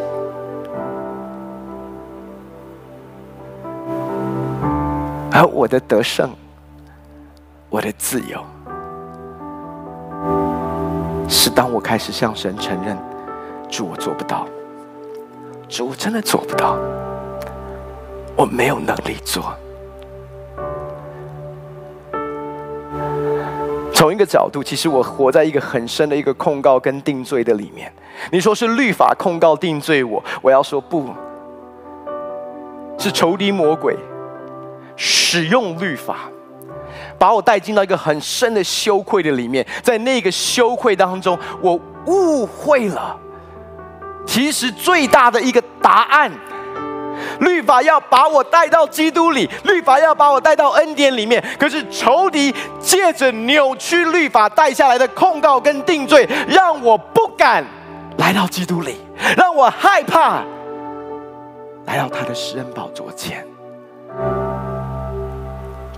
[5.33, 6.29] 而我的得胜，
[7.71, 8.45] 我的自由，
[11.29, 12.99] 是当我开始向神承认，
[13.71, 14.45] 主，我做不到，
[15.69, 16.77] 主，我真的做不到，
[18.37, 19.55] 我没有能力做。
[24.07, 27.93] 从一个角度，其实我活在一个很深的一个控告跟定罪的里面。
[28.31, 31.11] 你说是律法控告定罪我，我要说不，
[32.97, 33.97] 是仇敌魔鬼
[34.95, 36.31] 使用律法，
[37.19, 39.67] 把我带进到一个很深的羞愧的里面。
[39.83, 41.77] 在那个羞愧当中，我
[42.07, 43.19] 误会了
[44.25, 46.31] 其实最大的一个答案。
[47.41, 51.43] 律法要把我带到基督里，律法要把我带到恩典里面。
[51.59, 57.65] 可是仇敌借着扭曲律法带下来的控告跟定罪，让我不敢
[58.19, 58.97] 来到基督里，
[59.37, 60.43] 让我害怕
[61.87, 63.47] 来到他的施恩宝座前。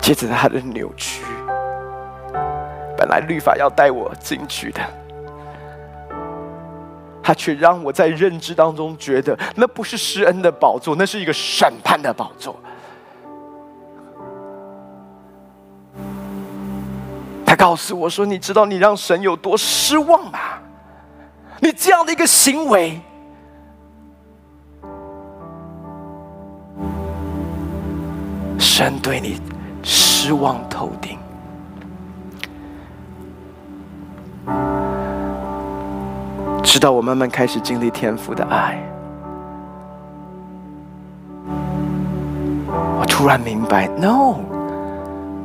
[0.01, 1.23] 接着他的扭曲，
[2.97, 4.81] 本来律法要带我进去的。
[7.29, 12.57] 他却让我在认知当中觉得，那不是施恩的宝座，那是一个审判的宝座。
[17.45, 20.39] 他告诉我说：“你知道你让神有多失望吗？
[21.61, 22.99] 你这样的一个行为，
[28.59, 29.39] 神对你
[29.83, 31.19] 失望透顶。”
[36.63, 38.79] 直到我慢慢开始经历天父的爱，
[43.01, 44.37] 我突然明白，no，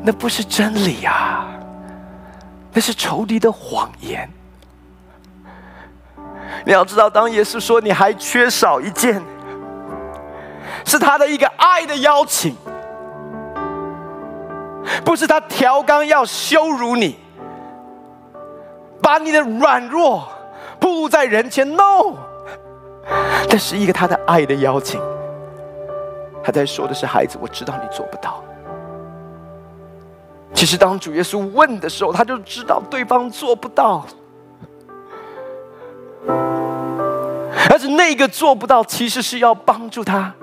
[0.04, 1.48] 那不是真理啊，
[2.72, 4.30] 那是仇敌的谎言。
[6.66, 9.22] 你要知道，当耶稣说你还缺少一件，
[10.86, 12.56] 是他的一个爱的邀请，
[15.04, 17.18] 不是他调缸要羞辱你，
[19.02, 20.28] 把你的软弱。
[20.84, 22.18] 暴露在人前，no，
[23.48, 25.00] 这是一个他的爱的邀请。
[26.44, 28.44] 他在说的是：“孩子，我知道你做不到。”
[30.54, 34.06] 其实，当主耶稣问的时候，他就知道对方做不到。
[36.28, 40.34] 而且，那个做不到，其实是要帮助他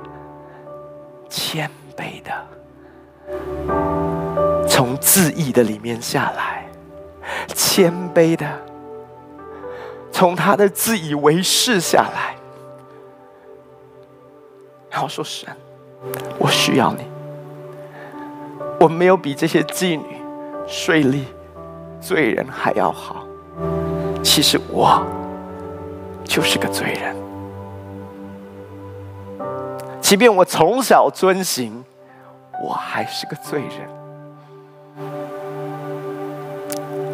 [1.28, 2.32] 谦卑的，
[4.66, 6.64] 从自义的里面下来，
[7.54, 8.46] 谦卑的。
[10.12, 12.36] 从他的自以为是下来，
[14.90, 15.48] 然后说：“神，
[16.38, 17.04] 我需要你。
[18.78, 20.16] 我没有比这些妓女、
[20.66, 21.22] 税吏、
[22.00, 23.24] 罪人还要好。
[24.22, 25.02] 其实我
[26.24, 27.16] 就是个罪人。
[30.00, 31.84] 即便我从小遵行，
[32.62, 33.88] 我还是个罪人。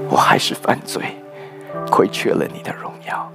[0.09, 1.03] 我还是犯罪。”
[1.91, 3.33] 亏缺了你的荣耀，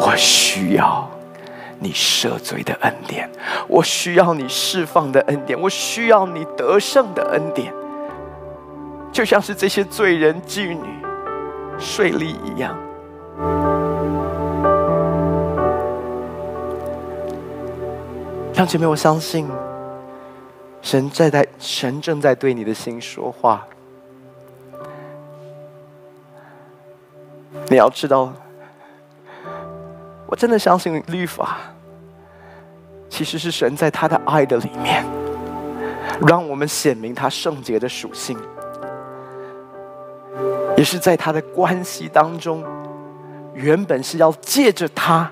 [0.00, 1.08] 我需要
[1.78, 3.30] 你赦罪的恩典，
[3.68, 7.72] 我需要你释放的恩典，我需要你得胜的恩典，
[9.12, 10.84] 就像是这些罪人、妓女、
[11.78, 12.76] 税吏一样。
[18.54, 19.48] 让姐妹，我相信
[20.82, 23.64] 神在在，神正在对你的心说话。
[27.70, 28.32] 你要知道，
[30.26, 31.58] 我真的相信律法，
[33.10, 35.04] 其实是神在他的爱的里面，
[36.26, 38.38] 让我们显明他圣洁的属性，
[40.76, 42.64] 也是在他的关系当中，
[43.52, 45.30] 原本是要借着他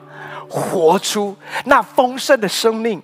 [0.49, 1.35] 活出
[1.65, 3.03] 那丰盛的生命，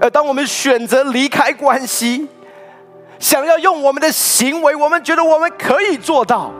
[0.00, 2.28] 而当我们选择离开关系，
[3.18, 6.52] 想要用我们的行为，我们觉得我们可以做到。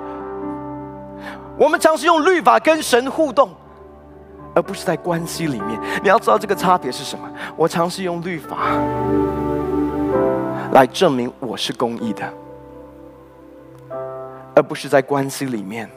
[1.56, 3.50] 我们尝试用律法跟神互动，
[4.54, 5.80] 而不是在关系里面。
[6.02, 7.28] 你要知道这个差别是什么？
[7.56, 8.70] 我尝试用律法
[10.72, 12.32] 来证明我是公义的，
[14.54, 15.90] 而不是在关系里面，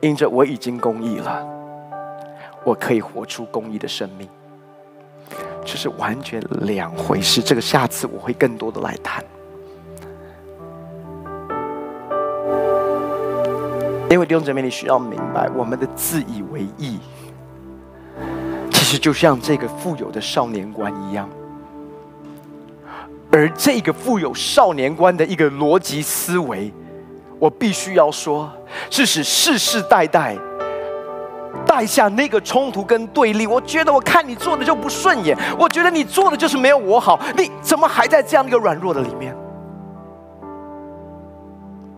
[0.00, 1.46] 因着我已经公义了，
[2.64, 4.28] 我可以活出公义的生命。
[5.64, 7.42] 这是完全两回事。
[7.42, 9.24] 这个下次我会更多的来谈。
[14.08, 16.98] 因为弟兄姊妹，你需要明白，我们的自以为意，
[18.70, 21.28] 其实就像这个富有的少年官一样。
[23.32, 26.72] 而这个富有少年观的一个逻辑思维，
[27.38, 28.50] 我必须要说，
[28.88, 30.36] 是使世世代代
[31.66, 33.44] 带下那个冲突跟对立。
[33.46, 39.36] 我觉得我看你做的就不顺眼，我觉得你做的就是没有我好，你怎么还在这样一个软弱的里面？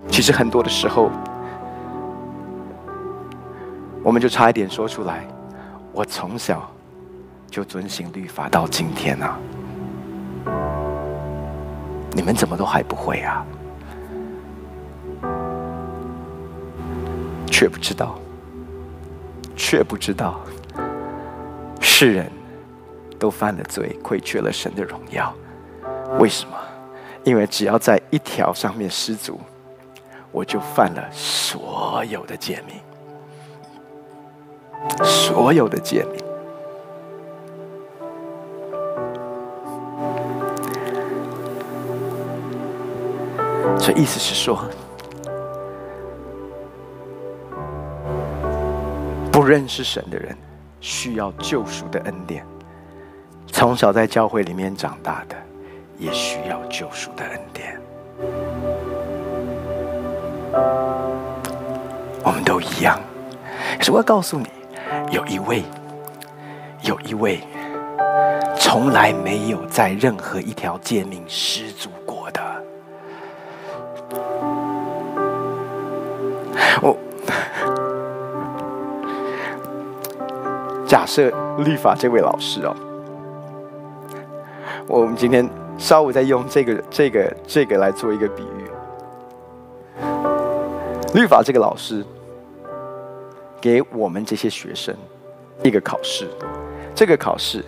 [0.09, 1.11] 其实很多的时候。
[4.09, 5.23] 我们就差一点说出来，
[5.93, 6.67] 我从小
[7.51, 9.39] 就遵行律法到今天啊，
[12.13, 13.45] 你们怎么都还不会啊？
[17.49, 18.19] 却不知道，
[19.55, 20.41] 却不知道，
[21.79, 22.33] 世人
[23.19, 25.35] 都犯了罪，亏缺了神的荣耀。
[26.19, 26.57] 为什么？
[27.25, 29.39] 因为只要在一条上面失足，
[30.33, 32.75] 我就犯了所有的诫命，
[35.05, 36.25] 所有的诫命。
[43.79, 44.59] 所以意思是说，
[49.33, 50.37] 不认识神的人
[50.81, 52.43] 需要救赎的恩典；
[53.47, 55.37] 从小在教会里面长大的，
[55.97, 57.81] 也需要救赎的恩典。
[62.23, 63.01] 我们都一样。
[63.79, 64.47] 可是我要告诉你，
[65.11, 65.63] 有一位，
[66.83, 67.41] 有一位，
[68.59, 72.41] 从来没有在任何一条诫命失足过的。
[76.81, 76.97] 我
[80.87, 82.75] 假设律法这位老师哦，
[84.87, 88.71] 我们今天稍微再用这个、这个、这个来做一个比喻。
[91.15, 92.05] 律法这个老师
[93.61, 94.95] 给我们这些学生
[95.63, 96.29] 一个考试，
[96.95, 97.65] 这个考试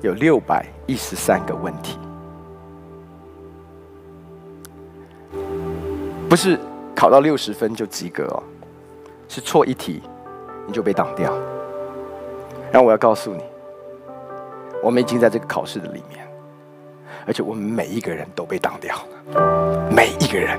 [0.00, 1.98] 有六百一十三个问题，
[6.28, 6.58] 不是
[6.94, 8.42] 考到六十分就及格哦，
[9.28, 10.02] 是错一题
[10.66, 11.32] 你就被挡掉。
[12.70, 13.42] 然后我要告诉你，
[14.82, 16.26] 我们已经在这个考试的里面，
[17.26, 20.58] 而且我们每一个人都被挡掉了，每一个人。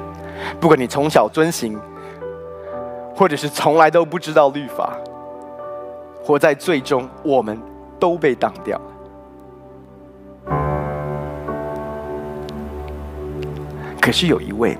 [0.59, 1.79] 不管你从小遵行，
[3.15, 4.97] 或者是从来都不知道律法，
[6.23, 7.59] 活在最终，我们
[7.99, 8.79] 都被挡掉。
[14.01, 14.77] 可是有一位，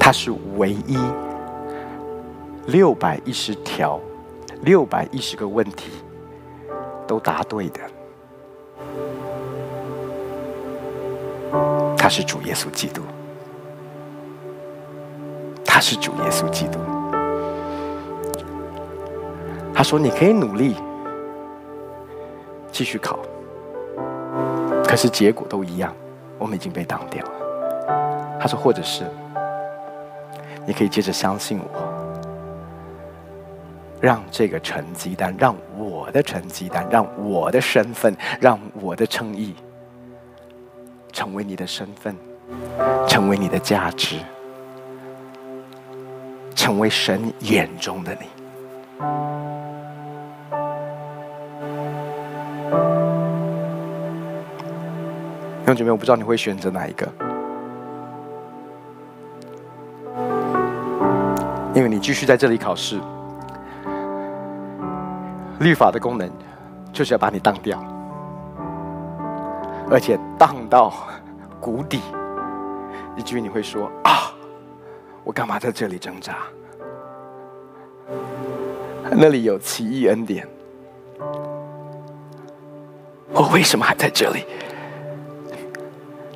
[0.00, 0.98] 他是唯一
[2.66, 4.00] 六百一十条、
[4.62, 5.92] 六百一十个问题
[7.06, 7.80] 都答对的。
[11.96, 13.00] 他是主耶稣基督，
[15.86, 16.78] 是主耶稣基督。
[19.74, 20.76] 他说：“你可以努力
[22.72, 23.18] 继续考，
[24.86, 25.94] 可是结果都一样，
[26.38, 27.32] 我们已经被挡掉了。”
[28.40, 29.04] 他说：“或者是
[30.64, 31.68] 你可以接着相信我，
[34.00, 39.54] 让这个成绩单，让我的成绩单，让我的身份，让我的称义。”
[41.12, 42.16] 成为你的身份，
[43.06, 44.16] 成为你的价值，
[46.54, 48.26] 成为神眼中的你。
[55.60, 57.08] 弟兄姐妹，我不知道你会选择哪一个，
[61.74, 63.00] 因为你继续在这里考试，
[65.58, 66.30] 律法的功能
[66.92, 67.82] 就是要把你当掉。
[69.90, 70.92] 而且荡到
[71.60, 72.00] 谷底，
[73.16, 74.23] 以至于你会说：“啊，
[75.24, 76.38] 我干嘛在这里挣扎？
[79.10, 80.46] 那里有奇异恩典，
[83.32, 84.44] 我为什么还在这里？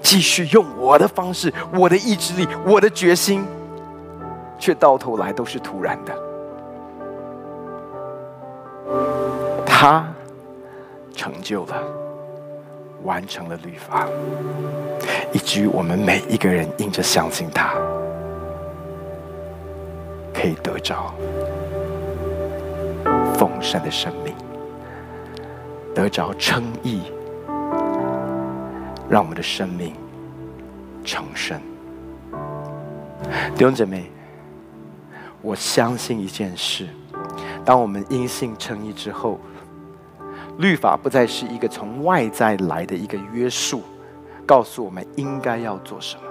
[0.01, 3.45] 继续用我的方式、我的意志力、我的决心，
[4.59, 6.14] 却到头来都是徒然的。”
[9.66, 10.07] 他
[11.14, 11.82] 成就了。
[13.05, 14.09] 完成了律法，
[15.32, 17.72] 以至于我们每一个人因着相信他，
[20.78, 21.12] 得着
[23.34, 24.32] 丰盛的生命，
[25.92, 27.02] 得着称义，
[29.10, 29.92] 让我们的生命
[31.04, 31.60] 成圣。
[33.56, 34.08] 弟兄姐妹，
[35.42, 36.86] 我相信一件事：
[37.64, 39.40] 当我们因信称义之后。
[40.58, 43.80] 律法不再是一个从外在来的一个约束，
[44.44, 46.22] 告诉我们应该要做什么，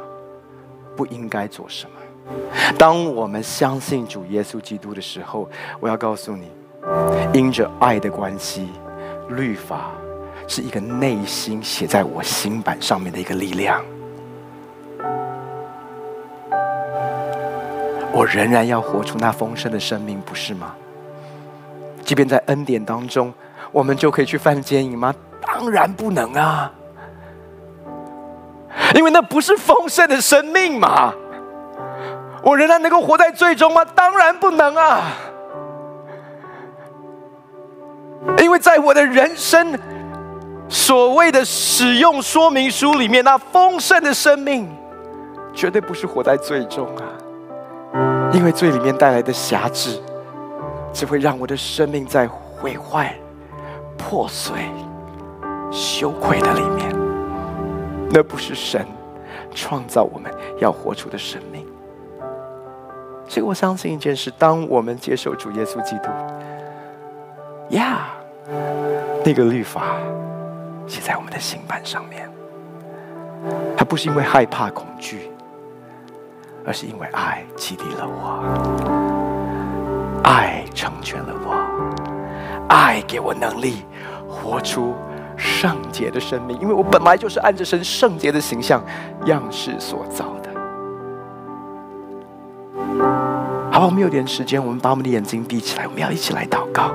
[0.97, 1.95] 不应该做什么。
[2.78, 5.49] 当我们相信主耶稣基督的时候，
[5.80, 6.51] 我要告诉你，
[7.34, 8.69] 因着爱的关系，
[9.30, 9.91] 律法
[10.47, 13.84] 是一个内心写在我心板上面的一个力量。
[18.13, 20.75] 我仍然要活出那丰盛的生命，不是吗？
[22.03, 23.34] 即便在恩典当中。
[23.69, 25.13] 我们就可以去犯奸淫吗？
[25.41, 26.71] 当然不能啊！
[28.95, 31.13] 因为那不是丰盛的生命嘛。
[32.43, 33.83] 我仍然能够活在罪中吗？
[33.83, 35.13] 当然不能啊！
[38.39, 39.77] 因为在我的人生
[40.69, 44.69] 所谓的使用说明书里面，那丰盛的生命
[45.53, 47.03] 绝对不是活在罪中啊！
[48.33, 50.01] 因为罪里面带来的辖制，
[50.93, 53.15] 只会让我的生命在毁坏。
[53.97, 54.55] 破碎、
[55.71, 56.95] 羞愧的里面，
[58.11, 58.85] 那不是神
[59.53, 61.66] 创造我们要活出的生命。
[63.28, 66.09] 所以我相信一件事：当我们接受主耶稣基督，
[67.75, 68.07] 呀、
[69.23, 69.97] 那个律法
[70.88, 72.30] 写在我们的心版上面，
[73.75, 75.30] 它不是因为害怕恐惧，
[76.65, 78.39] 而是因为爱激励了我，
[80.23, 81.53] 爱成全了我，
[82.69, 83.84] 爱给我能力
[84.28, 84.95] 活出
[85.36, 88.82] 圣洁的生命，因为我本来就是按着神圣洁的形象
[89.25, 90.46] 样式所造的。
[93.71, 96.91] 好，我们有点时间，我们把我们的眼睛闭起来，我们要一起来祷告。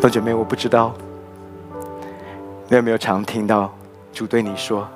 [0.00, 0.92] 弟姐妹，我不知道
[2.68, 3.72] 你有没有常听到
[4.12, 4.88] 主对你说：“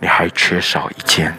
[0.00, 1.34] 你还缺少一件，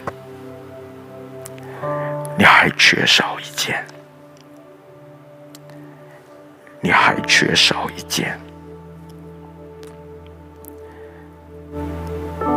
[2.38, 3.84] 你还缺少一件，
[6.80, 8.38] 你还缺少一件。”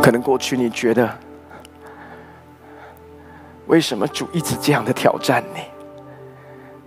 [0.02, 1.08] 可能过去你觉得，
[3.66, 5.60] 为什么主一直这样的挑战你？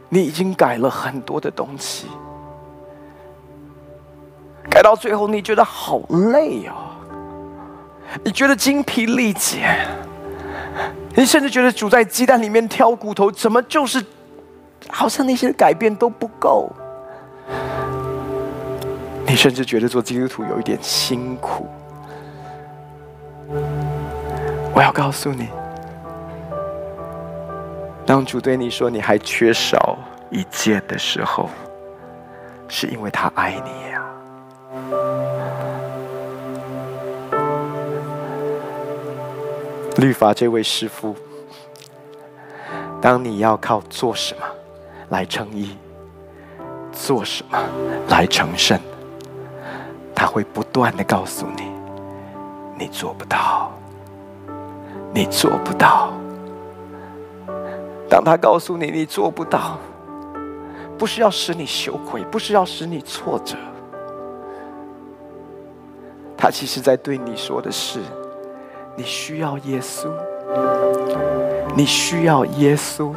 [0.10, 2.08] 你已经改了很多的东西，
[4.70, 6.00] 改到最后你觉得好
[6.32, 6.74] 累哦，
[8.24, 9.76] 你觉得精疲力竭，
[11.16, 14.06] 你甚至觉得主在鸡蛋里面挑骨头，怎么就是
[14.90, 16.70] 好像那些改变都不够？
[19.26, 21.66] 你甚至觉得做基督徒有一点辛苦。
[24.76, 25.48] 我要告诉你，
[28.06, 29.98] 当主对你说你还缺少
[30.32, 31.48] 一件的时候，
[32.68, 34.04] 是因为他爱你呀。
[39.98, 41.16] 律法这位师傅，
[43.00, 44.42] 当你要靠做什么
[45.10, 45.78] 来称义，
[46.92, 47.60] 做什么
[48.10, 48.80] 来成圣，
[50.16, 51.72] 他会不断的告诉你，
[52.76, 53.72] 你做不到。
[55.14, 56.12] 你做不到。
[58.10, 59.78] 当他告诉你你做不到，
[60.98, 63.56] 不是要使你羞愧，不是要使你挫折，
[66.38, 68.00] 他其实在对你说的是：
[68.96, 70.12] 你需要耶稣，
[71.76, 73.12] 你需要耶稣，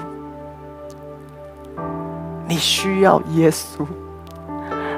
[2.48, 3.86] 你需要耶稣，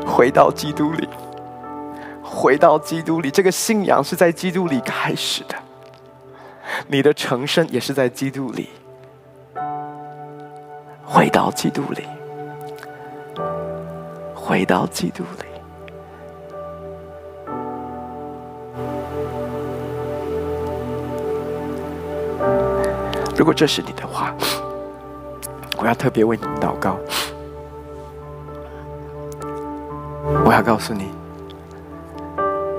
[0.07, 1.09] 回到基督里，
[2.22, 3.30] 回到基督里。
[3.32, 5.55] 这个信仰是在基督里开始的。
[6.87, 8.68] 你的成圣也是在基督里，
[11.05, 12.07] 回到基督里，
[14.35, 15.45] 回到基督里。
[23.37, 24.35] 如果这是你的话，
[25.79, 26.97] 我要特别为你祷告。
[30.45, 31.11] 我要告诉你，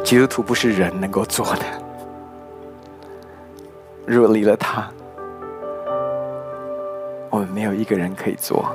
[0.03, 1.88] 基督徒不是人能够做的。
[4.09, 4.89] 若离了他，
[7.29, 8.65] 我们没有一个人可以做。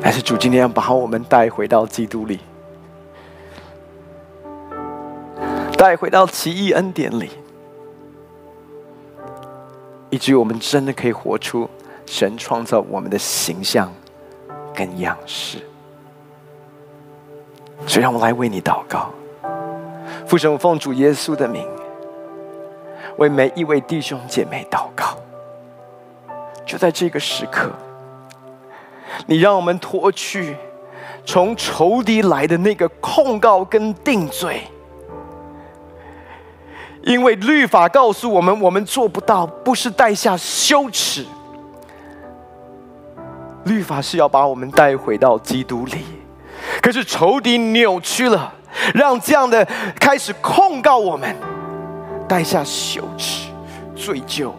[0.00, 2.38] 但是主今天要把我们带回到基督里，
[5.76, 7.30] 带回到奇异恩典里，
[10.08, 11.68] 以至于我们真的可以活出
[12.06, 13.92] 神创造我们的形象
[14.72, 15.58] 跟样式。
[17.88, 19.10] 所以，让我来为你祷告。
[20.26, 21.66] 父神，我奉主耶稣的名，
[23.18, 25.16] 为每一位弟兄姐妹祷告。
[26.66, 27.70] 就在这个时刻，
[29.26, 30.56] 你让我们脱去
[31.26, 34.62] 从仇敌来的那个控告跟定罪，
[37.02, 41.26] 因为律法告诉我们，我们做不到，不是带下羞耻。
[43.64, 45.98] 律法是要把我们带回到基督里，
[46.82, 48.54] 可是仇敌扭曲了。
[48.94, 49.66] 让这样的
[49.98, 51.34] 开始控告我们，
[52.28, 53.48] 带下羞耻、
[53.94, 54.50] 罪疚，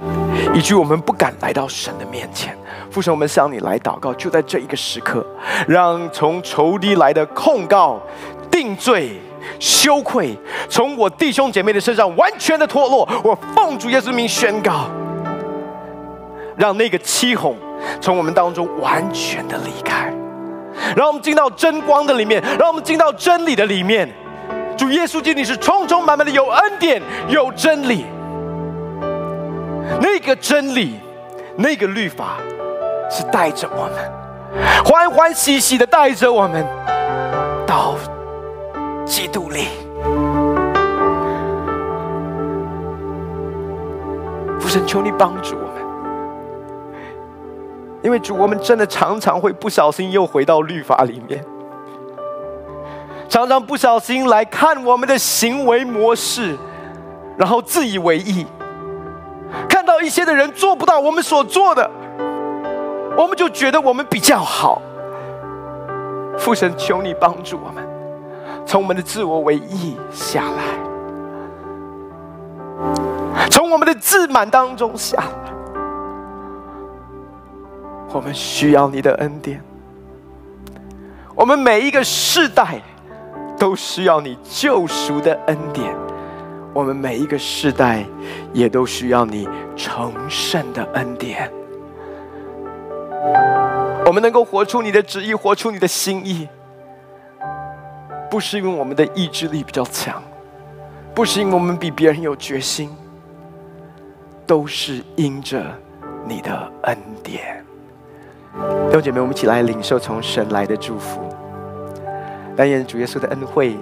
[0.53, 2.57] 以至于我们不敢来到神的面前。
[2.91, 5.25] 父神，我们向你来祷告，就在这一个时刻，
[5.67, 7.99] 让从仇敌来的控告、
[8.49, 9.19] 定罪、
[9.59, 10.37] 羞愧，
[10.69, 13.07] 从我弟兄姐妹的身上完全的脱落。
[13.23, 14.89] 我奉主耶稣名宣告，
[16.55, 17.57] 让那个欺哄
[17.99, 20.13] 从我们当中完全的离开。
[20.95, 24.09] 让我们进到真光的里面，让我们进到真理的里面。
[24.77, 28.05] 主耶稣基督，你是充充满满的有恩典、有真理。
[30.01, 30.99] 那个真理，
[31.55, 32.37] 那个律法，
[33.09, 34.11] 是带着我们，
[34.83, 36.65] 欢欢喜喜的带着我们
[37.65, 37.95] 到
[39.05, 39.67] 基督里。
[44.59, 45.55] 父神，求你帮助，
[48.05, 51.43] 因为主，我们真的常常会不小心又回到律法里面，
[53.27, 56.55] 常常不小心来看我们的行为模式，
[57.35, 58.45] 然后自以为意，
[59.67, 61.89] 看到一些的人做不到我们所做的，
[63.17, 64.79] 我们就觉得我们比较好。
[66.37, 67.83] 父神，求你帮助我们，
[68.67, 70.61] 从我们的自我为意下来，
[73.49, 75.54] 从我们的自满当中下来。
[78.15, 79.61] 我们需要你的恩典。
[81.35, 82.81] 我们每一个世代
[83.59, 85.93] 都需要你救赎的恩典。
[86.73, 88.05] 我们每一个世代
[88.53, 89.45] 也都需要你
[89.75, 91.51] 成圣的恩典。
[94.05, 96.47] 我们能够活出你的旨意，活出你的心意，
[98.31, 100.23] 不是因为我们的意志力比较强，
[101.13, 102.89] 不是因为我们比别人有决心，
[104.47, 105.65] 都是因着
[106.25, 107.64] 你的恩典。
[108.87, 111.21] 弟兄姐妹，我们一起来领受从神来的祝福。
[112.55, 113.77] 但愿主耶稣的恩惠、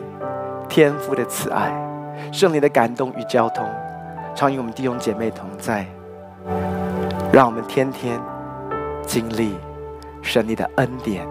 [0.67, 1.71] 天父的慈爱、
[2.31, 3.63] 圣灵的感动与交通，
[4.33, 5.85] 常与我们弟兄姐妹同在。
[7.31, 8.19] 让我们天天
[9.05, 9.55] 经历
[10.21, 11.27] 神你的恩典，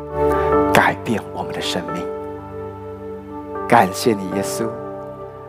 [0.73, 2.07] 改变我们的生命。
[3.69, 4.69] 感谢你，耶稣。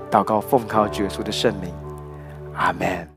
[0.09, 1.73] 祷告奉靠主耶稣的圣名，
[2.55, 3.12] 阿门。